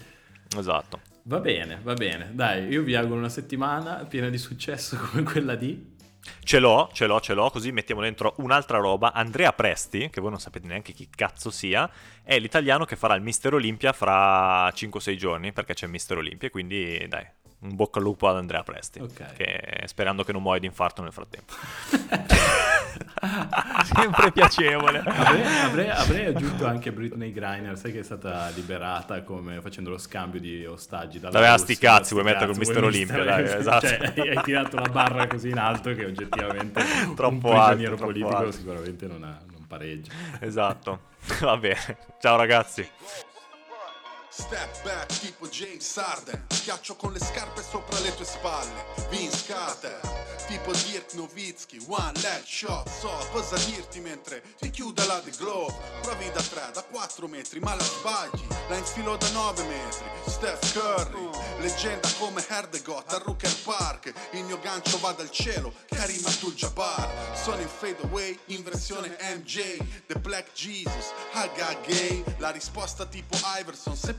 [0.57, 0.99] Esatto.
[1.23, 2.31] Va bene, va bene.
[2.33, 5.95] Dai, io vi auguro una settimana piena di successo come quella di...
[6.43, 9.13] Ce l'ho, ce l'ho, ce l'ho, così mettiamo dentro un'altra roba.
[9.13, 11.89] Andrea Presti, che voi non sapete neanche chi cazzo sia,
[12.23, 16.49] è l'italiano che farà il Mister Olimpia fra 5-6 giorni, perché c'è il Mister Olimpia,
[16.49, 17.25] quindi dai,
[17.61, 19.33] un bocca al lupo ad Andrea Presti, Ok.
[19.33, 21.53] che- sperando che non muoia di infarto nel frattempo.
[23.83, 24.99] Sempre piacevole.
[25.05, 29.97] Avrei, avrei- avrei aggiunto anche Britney Griner, sai che è stata liberata come facendo lo
[29.97, 33.87] scambio di ostaggi dalla Russia, sti cazzi, vuoi mettere vuoi Mister Olimpia, dai, Mister- esatto.
[33.87, 38.05] Cioè, hai tirato la barra così in alto che oggettivamente un Troppo prigioniero alto, troppo
[38.05, 38.51] politico alto.
[38.51, 40.11] sicuramente non, ha- non pareggia.
[40.39, 40.99] esatto,
[41.41, 41.97] va bene.
[42.19, 42.87] Ciao ragazzi.
[44.39, 46.45] Step back tipo James Harden.
[46.49, 48.85] Schiaccio con le scarpe sopra le tue spalle.
[49.09, 49.99] Vince Carter
[50.47, 51.83] Tipo Dirk Nowitzki.
[51.87, 56.71] One leg shot So cosa dirti mentre ti chiude la The Glove Provi da 3,
[56.73, 58.47] da 4 metri ma la sbagli.
[58.69, 60.05] La infilo da 9 metri.
[60.25, 61.29] Steph Curry
[61.59, 64.13] Leggenda come Herdegot a Rooker Park.
[64.31, 67.35] Il mio gancio va dal cielo Karim Abdul-Jabbar.
[67.35, 69.77] Sono in fade away in versione MJ
[70.07, 72.23] The Black Jesus Haga Gay.
[72.37, 74.13] La risposta tipo Iverson Se